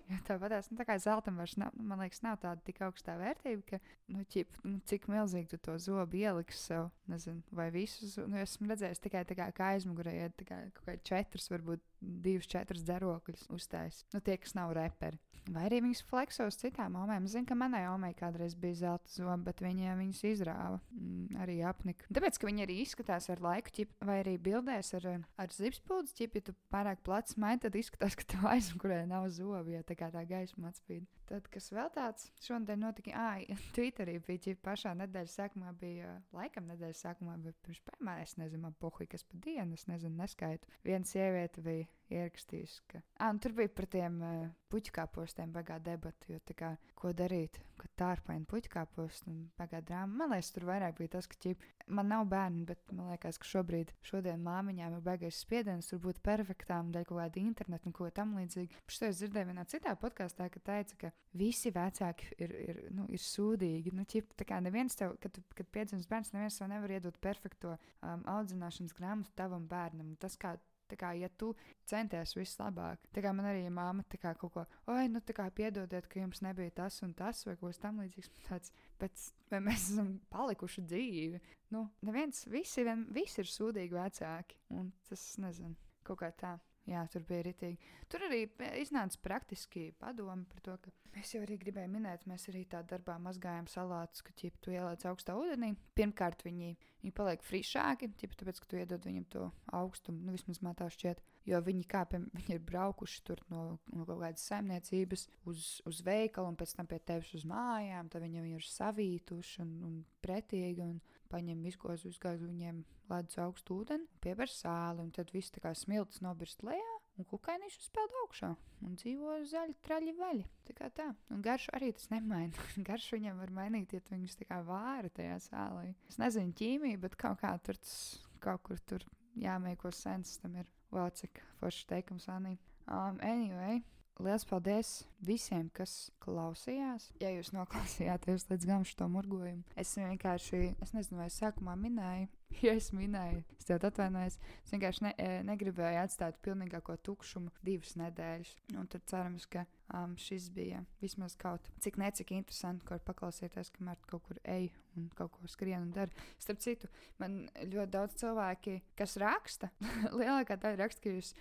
Jo 0.06 0.18
tāpatās, 0.26 0.68
nu, 0.70 0.78
tā 0.78 0.84
kā 0.86 0.94
zeltam 1.02 1.40
vairs 1.40 1.56
nav, 1.58 1.74
man 1.82 1.98
liekas, 2.04 2.20
nav 2.22 2.36
tāda 2.42 2.62
tik 2.66 2.78
augstā 2.86 3.16
vērtība, 3.18 3.64
ka, 3.72 3.80
nu, 4.14 4.22
ķip, 4.30 4.60
nu 4.62 4.78
cik 4.86 5.08
milzīgi 5.10 5.50
tu 5.50 5.58
to 5.66 5.74
zobu 5.82 6.20
ieliksi 6.20 6.60
sev, 6.60 6.90
nezinu, 7.10 7.42
vai 7.58 7.66
visus, 7.74 8.14
nu, 8.22 8.38
esmu 8.42 8.70
redzējis 8.70 9.02
tikai 9.02 9.24
tā 9.26 9.38
kā, 9.38 9.48
kā 9.56 9.72
aizmugurē, 9.74 10.14
ja 10.14 10.30
tā 10.30 10.46
kā 10.46 10.60
kaut 10.76 10.86
kā 10.86 10.96
četras, 11.10 11.50
varbūt 11.50 11.82
divas, 12.00 12.46
četras 12.50 12.84
dzerokļus 12.86 13.48
uztais. 13.56 14.04
Nu, 14.14 14.22
tie, 14.22 14.38
kas 14.38 14.54
nav 14.54 14.74
reperi. 14.76 15.18
Vai 15.46 15.68
arī 15.68 15.78
viņas 15.84 16.02
flekso 16.08 16.46
uz 16.48 16.56
citām 16.58 16.96
omēm. 16.98 17.28
Zinu, 17.30 17.46
ka 17.46 17.54
manai 17.58 17.84
omei 17.86 18.10
kādreiz 18.18 18.56
bija 18.58 18.80
zelta 18.80 19.12
zoba, 19.12 19.36
bet 19.46 19.62
viņa 19.62 19.94
viņas 19.98 20.22
izrāva. 20.26 20.80
Mm, 20.90 21.36
arī 21.44 21.60
apnika. 21.66 22.08
Tāpēc, 22.10 22.40
ka 22.40 22.48
viņi 22.48 22.64
arī 22.64 22.78
izskatās 22.82 23.30
ar 23.30 23.42
laiku, 23.44 23.74
ķip, 23.76 23.92
vai 24.08 24.18
arī 24.24 24.34
bildēs 24.42 24.90
ar, 24.98 25.06
ar 25.38 25.54
zipspūdzi, 25.54 26.16
ķip, 26.18 26.38
ja 26.40 26.48
tu 26.48 26.56
pārāk 26.74 27.04
plats 27.06 27.38
maini, 27.38 27.62
tad 27.62 27.78
izskatās, 27.78 28.18
ka 28.18 28.26
tev 28.34 28.48
aizmugurē 28.50 29.04
nav 29.06 29.28
zobi, 29.36 29.76
ja 29.76 29.86
kā 29.98 30.08
tā 30.14 30.22
gaisma 30.28 30.70
atspīd. 30.70 31.06
Tad, 31.26 31.48
kas 31.52 31.70
vēl 31.74 31.90
tāds 31.94 32.28
šodien 32.44 32.82
notika, 32.84 33.12
ah, 33.18 33.40
Twitterī 33.76 34.18
bija 34.26 34.56
pašā 34.62 34.94
nedēļas 35.00 35.36
sākumā, 35.40 35.72
bija 35.80 36.16
laikam 36.36 36.68
nedēļas 36.70 37.04
sākumā, 37.06 37.36
bet 37.44 37.58
pirms 37.66 37.82
pēmā 37.88 38.18
es 38.22 38.36
nezinu, 38.40 38.72
pohuļ, 38.82 39.08
kas 39.12 39.26
pa 39.26 39.40
dienu, 39.46 39.78
es 39.78 39.86
nezinu, 39.90 40.16
neskaitu. 40.20 40.70
Viena 40.86 41.08
sieviete 41.08 41.64
bija 41.64 41.88
ierakstījusi, 42.12 42.82
ka, 42.90 43.00
ah, 43.18 43.32
un 43.32 43.40
tur 43.42 43.54
bija 43.56 43.70
par 43.72 43.88
tiem 43.90 44.18
uh, 44.22 44.46
puķkāpostiem 44.72 45.52
bagā 45.54 45.78
debatu, 45.82 46.32
jo 46.32 46.40
tā 46.46 46.54
kā, 46.58 46.70
ko 46.98 47.12
darīt, 47.16 47.58
kad 47.80 47.92
tārpaini 48.00 48.46
puķkāpost 48.50 49.28
un 49.30 49.42
bagā 49.58 49.80
drāma. 49.84 50.22
Man 50.22 50.32
liekas, 50.34 50.52
tur 50.54 50.66
vairāk 50.68 50.98
bija 50.98 51.14
tas, 51.16 51.28
ka 51.30 51.38
ķip, 51.42 51.64
man 51.98 52.10
nav 52.10 52.26
bērni, 52.30 52.64
bet 52.68 52.94
man 52.96 53.12
liekas, 53.12 53.38
ka 53.42 53.48
šobrīd, 53.50 53.92
šodien 54.06 54.42
māmiņām 54.46 54.98
ir 54.98 55.04
bagais 55.06 55.40
spiediens, 55.44 55.90
tur 55.90 56.00
būt 56.02 56.22
perfektām, 56.26 56.92
dēļ 56.94 57.08
kaut 57.08 57.20
kāda 57.20 57.42
interneta 57.42 57.90
un 57.90 57.96
ko 57.96 58.10
tam 58.14 58.36
līdzīgi. 58.40 58.82
Šo 58.90 59.10
es 59.10 59.20
dzirdēju 59.20 59.50
vienā 59.52 59.66
citā 59.70 59.94
podkāstā, 60.00 60.48
ka 60.52 60.62
teica, 60.70 61.00
ka 61.04 61.12
visi 61.36 61.72
vecāki 61.74 62.32
ir, 62.38 62.54
ir, 62.70 62.80
nu, 62.96 63.06
ir 63.12 63.22
sūdīgi. 63.22 63.94
Nu, 63.96 64.06
ķip, 64.08 64.34
kā 64.46 64.60
neviens 64.64 64.98
tev, 64.98 65.18
kad, 65.22 65.38
kad 65.58 65.70
piedzimst 65.74 66.10
bērns, 66.10 66.32
neviens 66.34 66.58
tev 66.58 66.72
nevar 66.72 66.96
iedot 66.96 67.18
perfekto 67.22 67.76
um, 67.76 68.24
audzināšanas 68.36 68.96
grāmatu 68.96 69.36
tavam 69.38 69.68
bērnam. 69.70 70.14
Tas, 70.22 70.38
kā 70.40 70.56
Tā 70.86 70.98
kā, 71.00 71.10
ja 71.18 71.30
tu 71.38 71.52
centies 71.88 72.36
vislabāk, 72.36 73.08
tā 73.14 73.24
kā 73.24 73.32
man 73.34 73.48
arī 73.50 73.64
māma 73.72 74.04
tā 74.10 74.20
kā 74.22 74.34
kaut 74.38 74.52
ko, 74.54 74.64
oi, 74.92 75.08
nu, 75.10 75.22
tā 75.24 75.34
kā 75.36 75.48
piedodiet, 75.54 76.06
ka 76.10 76.20
jums 76.22 76.42
nebija 76.46 76.74
tas 76.82 77.00
un 77.06 77.14
tas, 77.16 77.42
vai 77.46 77.56
kaut 77.56 77.72
kas 77.72 77.82
tam 77.82 77.98
līdzīgs. 78.02 78.30
Tāds, 78.46 78.72
bet 79.00 79.26
mēs 79.66 79.90
esam 79.90 80.14
palikuši 80.30 80.86
dzīvi? 80.86 81.42
Nu, 81.74 81.88
neviens, 82.06 82.44
visi, 82.52 82.86
vien, 82.86 83.06
visi 83.14 83.42
ir 83.42 83.50
sūdīgi 83.50 83.98
vecāki, 83.98 84.60
un 84.78 84.92
tas, 85.08 85.26
nezinu, 85.42 85.74
kaut 86.06 86.22
kā 86.22 86.30
tā. 86.38 86.56
Jā, 86.86 87.00
tur 87.10 87.24
bija 87.26 87.42
rītīgi. 87.48 87.88
Tur 88.06 88.22
arī 88.28 88.44
iznāca 88.78 89.18
praktiski 89.24 89.88
padomi 89.98 90.44
par 90.52 90.60
to, 90.62 90.76
ka 90.84 90.92
es 91.18 91.32
jau 91.34 91.40
arī 91.42 91.56
gribēju 91.58 91.90
minēt, 91.90 92.26
mēs 92.30 92.46
arī 92.52 92.62
tādā 92.70 92.94
darbā 92.94 93.16
mazgājam 93.24 93.66
salātus, 93.70 94.22
ka 94.22 94.34
ķip, 94.38 94.60
tu 94.62 94.70
ieliec 94.70 95.02
augstā 95.08 95.34
ūdenī. 95.34 95.72
Pirmkārt, 95.98 96.44
viņi, 96.46 96.76
viņi 97.02 97.14
paliek 97.16 97.42
frišāki, 97.42 98.12
ķip, 98.20 98.36
tāpēc, 98.38 98.60
ka 98.62 98.70
tu 98.70 98.78
iedod 98.78 99.08
viņam 99.08 99.26
to 99.34 99.48
augstumu, 99.74 100.22
nu 100.28 100.36
vismaz 100.36 100.62
man 100.62 100.78
tā 100.78 100.86
šķiet. 100.92 101.24
Jo 101.50 101.58
viņi, 101.66 101.88
kā, 101.90 102.04
pie, 102.10 102.22
viņi 102.38 102.54
ir 102.54 102.62
braukuši 102.70 103.26
tur 103.26 103.42
no, 103.50 103.64
no 103.90 104.06
kaut 104.06 104.22
kādas 104.22 104.46
saimniecības 104.46 105.26
uz, 105.50 105.66
uz 105.90 106.02
veikalu 106.06 106.52
un 106.52 106.60
pēc 106.60 106.78
tam 106.78 106.90
pie 106.90 107.02
tevis 107.02 107.34
uz 107.34 107.46
mājām. 107.50 108.14
Tad 108.14 108.22
viņi 108.22 108.46
ir 108.54 108.70
savītuši 108.70 109.62
un, 109.66 109.76
un 109.90 110.00
pretīgi. 110.22 110.86
Un, 110.86 111.00
paņem 111.30 111.64
izgozu, 111.70 112.10
uzgāzu 112.12 112.48
viņiem 112.48 112.84
ledus 113.10 113.38
augstu 113.42 113.80
ūdeni, 113.80 114.08
pieber 114.22 114.50
sāli, 114.50 115.04
un 115.04 115.10
tad 115.14 115.32
viss 115.34 115.54
tā 115.54 115.62
kā 115.64 115.74
smilts 115.76 116.22
nobirst 116.24 116.64
lejā. 116.66 116.94
Un 117.16 117.24
kukainīši 117.24 117.80
spēlē 117.80 118.18
augšā 118.26 118.50
un 118.84 118.96
dzīvo 119.00 119.38
zaļi, 119.48 119.78
traļi 119.86 120.12
vaļi. 120.18 120.42
Tā 120.68 120.74
kā 120.76 120.90
tā. 120.92 121.06
Un 121.32 121.40
garšu 121.44 121.72
arī 121.78 121.88
tas 121.96 122.10
nemaina. 122.12 122.66
garšu 122.88 123.16
viņam 123.16 123.40
var 123.40 123.54
mainīt, 123.56 123.94
ja 123.96 124.04
viņus 124.10 124.36
tā 124.36 124.48
kā 124.50 124.60
vāra 124.66 125.08
tajā 125.16 125.38
sālī. 125.46 125.94
Es 126.10 126.20
nezinu 126.20 126.52
ķīmiju, 126.60 127.00
bet 127.06 127.16
kaut 127.20 127.40
kā 127.40 127.54
tur 127.64 127.80
tas 127.80 127.96
kaut 128.44 128.66
kur 128.68 128.82
tur 128.84 129.06
jāmēko 129.40 129.92
sens. 129.96 130.36
Tam 130.42 130.60
ir 130.60 130.68
vēl 130.92 131.08
cik 131.16 131.40
forši 131.60 131.88
teikums 131.94 132.28
Anī. 132.32 132.58
Um, 132.86 133.16
anyway, 133.24 133.80
Lielas 134.16 134.46
paldies 134.48 134.90
visiem, 135.20 135.66
kas 135.76 136.08
klausījās. 136.24 137.10
Ja 137.20 137.28
jūs 137.34 137.50
noklausījāties 137.52 138.46
līdz 138.48 138.68
galam 138.68 138.86
šo 138.88 139.08
murgojumu, 139.12 139.60
es 139.76 139.92
vienkārši, 140.00 140.60
es 140.80 140.94
nezinu, 140.96 141.18
vai 141.20 141.26
es 141.28 141.36
sākumā 141.42 141.74
minēju, 141.82 142.30
ja 142.64 142.72
es 142.80 142.88
minēju, 142.96 143.42
es 143.58 143.68
tev 143.68 143.84
atvainojos. 143.84 144.38
Es 144.64 144.72
vienkārši 144.72 145.04
ne, 145.04 145.12
e, 145.20 145.28
negribēju 145.50 146.00
atstāt 146.00 146.40
pilnīgāko 146.46 146.96
tukšumu 147.04 147.52
divas 147.66 147.92
nedēļas. 148.00 148.54
Un 148.80 148.88
tad 148.88 149.04
cerams, 149.12 149.44
ka 149.52 149.66
um, 149.94 150.16
šis 150.20 150.48
bija 150.54 150.82
vismaz 151.02 151.36
kaut 151.38 151.70
cik 151.84 151.98
necik 152.00 152.32
interesanti, 152.36 152.86
kur 152.88 153.02
paklausīties, 153.06 153.72
kamēr 153.76 154.00
kaut 154.10 154.24
kur 154.28 154.40
eju 154.42 154.72
un 154.96 155.10
kaut 155.16 155.34
ko 155.34 155.50
skrienu 155.50 155.84
un 155.84 155.92
daru. 155.92 156.26
Starp 156.40 156.62
citu, 156.64 156.90
man 157.20 157.44
ļoti 157.60 157.92
daudz 157.92 158.16
cilvēki, 158.22 158.78
kas 158.98 159.18
raksta, 159.20 159.70
lielākā 160.18 160.58
daļa 160.60 160.82
raksta, 160.82 161.04
ka 161.04 161.16
jūs 161.16 161.34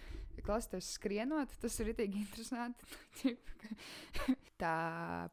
klausāties 0.43 0.91
skrienot, 0.97 1.55
tas 1.61 1.79
ir 1.81 1.93
itīgi 1.95 2.25
interesanti. 2.25 2.95
tā 4.61 4.75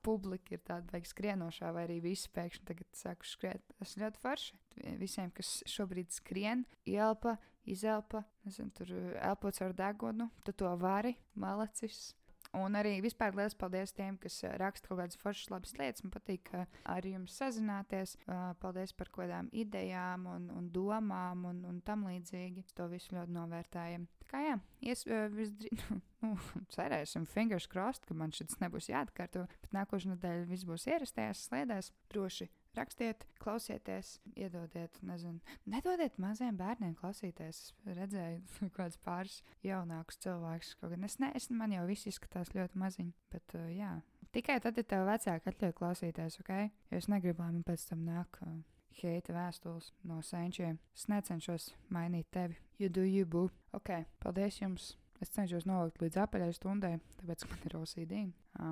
publika 0.05 0.57
ir 0.57 0.63
tāda 0.67 0.93
vajag 0.93 1.09
skrienošā, 1.11 1.71
vai 1.75 1.87
arī 1.87 1.99
visi 2.05 2.31
pēkšņi 2.35 2.67
tagad 2.69 2.99
sāku 2.99 3.29
skriet. 3.29 3.75
Tas 3.79 3.97
ļoti 4.01 4.23
forši. 4.23 4.59
Visiem, 5.01 5.33
kas 5.37 5.61
šobrīd 5.69 6.13
skrien, 6.15 6.65
ielpa, 6.89 7.37
izelpa, 7.69 8.25
nezinu, 8.47 8.73
tur 8.77 8.93
elpots 9.21 9.63
ar 9.65 9.77
degunu, 9.77 10.31
tu 10.47 10.55
to 10.57 10.73
vari, 10.81 11.15
malacis. 11.39 12.13
Un 12.53 12.77
arī 12.77 12.99
vispār 13.01 13.33
liels 13.37 13.55
paldies 13.57 13.95
tiem, 13.97 14.19
kas 14.21 14.43
raksta 14.61 14.91
kaut 14.91 14.99
kādas 15.01 15.19
foršas, 15.21 15.49
labas 15.55 15.73
lietas. 15.79 16.05
Man 16.05 16.13
patīk 16.13 16.51
ar 16.53 17.07
jums 17.09 17.37
sazināties. 17.41 18.19
Paldies 18.61 18.93
par 18.97 19.09
kaut 19.09 19.25
kādām 19.25 19.49
idejām 19.57 20.27
un, 20.29 20.51
un 20.53 20.67
domām 20.75 21.47
un, 21.49 21.63
un 21.71 21.81
tam 21.87 22.05
līdzīgi. 22.11 22.67
To 22.77 22.91
visu 22.93 23.17
ļoti 23.17 23.37
novērtējam. 23.39 24.05
Tā 24.21 24.29
kā 24.35 24.43
jā, 24.45 24.59
ies, 24.85 25.07
visdrīz, 25.33 25.87
nu, 26.25 26.35
cerēsim, 26.77 27.25
fingers 27.29 27.69
crossed, 27.73 28.05
ka 28.09 28.17
man 28.17 28.37
šis 28.37 28.61
nebūs 28.61 28.93
jāatkārto. 28.93 29.47
Bet 29.65 29.79
nākošais 29.79 30.13
nedēļa 30.13 30.51
viss 30.53 30.69
būs 30.69 30.89
ierastajās 30.93 31.47
slēdēs. 31.49 31.93
Droši 32.13 32.51
Rakstiet, 32.73 33.27
klausieties, 33.37 34.15
iedodiet, 34.33 34.97
nezinu, 35.05 35.43
nedodiet 35.69 36.15
maziem 36.23 36.57
bērniem 36.57 36.95
klausīties. 36.97 37.61
Es 37.85 37.99
redzēju, 37.99 38.41
kāds 38.79 38.97
pāris 39.05 39.43
jaunākus 39.67 40.21
cilvēkus. 40.25 40.73
Kaut 40.81 40.95
gan 40.95 41.05
es, 41.05 41.19
ne, 41.21 41.29
es 41.37 41.51
man 41.53 41.75
jau 41.75 41.85
viss 41.91 42.09
izskatās 42.09 42.55
ļoti 42.57 42.81
maziņi, 42.81 43.13
bet 43.35 43.57
uh, 43.59 43.69
jā. 43.77 43.93
Tikai 44.33 44.57
tad, 44.65 44.81
ja 44.81 44.87
tev 44.89 45.05
vecāki 45.05 45.53
atļauj 45.53 45.75
klausīties, 45.77 46.39
ok? 46.41 46.53
Jo 46.89 47.03
es 47.03 47.11
negribu, 47.13 47.45
lai 47.45 47.53
man 47.59 47.67
pēc 47.69 47.85
tam 47.91 48.07
nāk 48.09 48.41
uh, 48.47 48.57
heita 49.03 49.37
vēstules 49.37 49.93
no 50.09 50.23
senčiem. 50.25 50.81
Es 50.97 51.05
necenšos 51.13 51.75
mainīt 51.93 52.33
tevi. 52.33 52.57
You 52.81 52.89
do 52.89 53.05
you, 53.05 53.29
boo. 53.29 53.53
Ok, 53.77 53.93
paldies 54.25 54.63
jums! 54.63 54.95
Es 55.23 55.31
cenšos 55.31 55.69
nolikt 55.69 56.01
līdz 56.03 56.25
apaļai 56.25 56.55
stundai, 56.57 56.97
tāpēc 57.21 57.45
man 57.51 57.69
ir 57.69 57.77
OCD. 57.79 58.17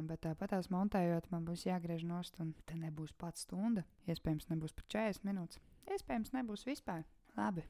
Bet 0.06 0.22
tāpat 0.22 0.52
tās 0.54 0.68
montējot, 0.70 1.30
man 1.32 1.46
būs 1.48 1.66
jāgriež 1.66 2.04
nost, 2.06 2.36
un 2.42 2.52
te 2.68 2.76
nebūs 2.78 3.14
pats 3.18 3.46
stunda. 3.46 3.82
Iespējams, 4.06 4.46
nebūs 4.52 4.76
pat 4.76 4.86
40 4.94 5.26
minūtes. 5.26 5.58
Iespējams, 5.90 6.34
nebūs 6.36 6.66
vispār. 6.68 7.02
Labi. 7.36 7.64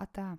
Atā. 0.00 0.34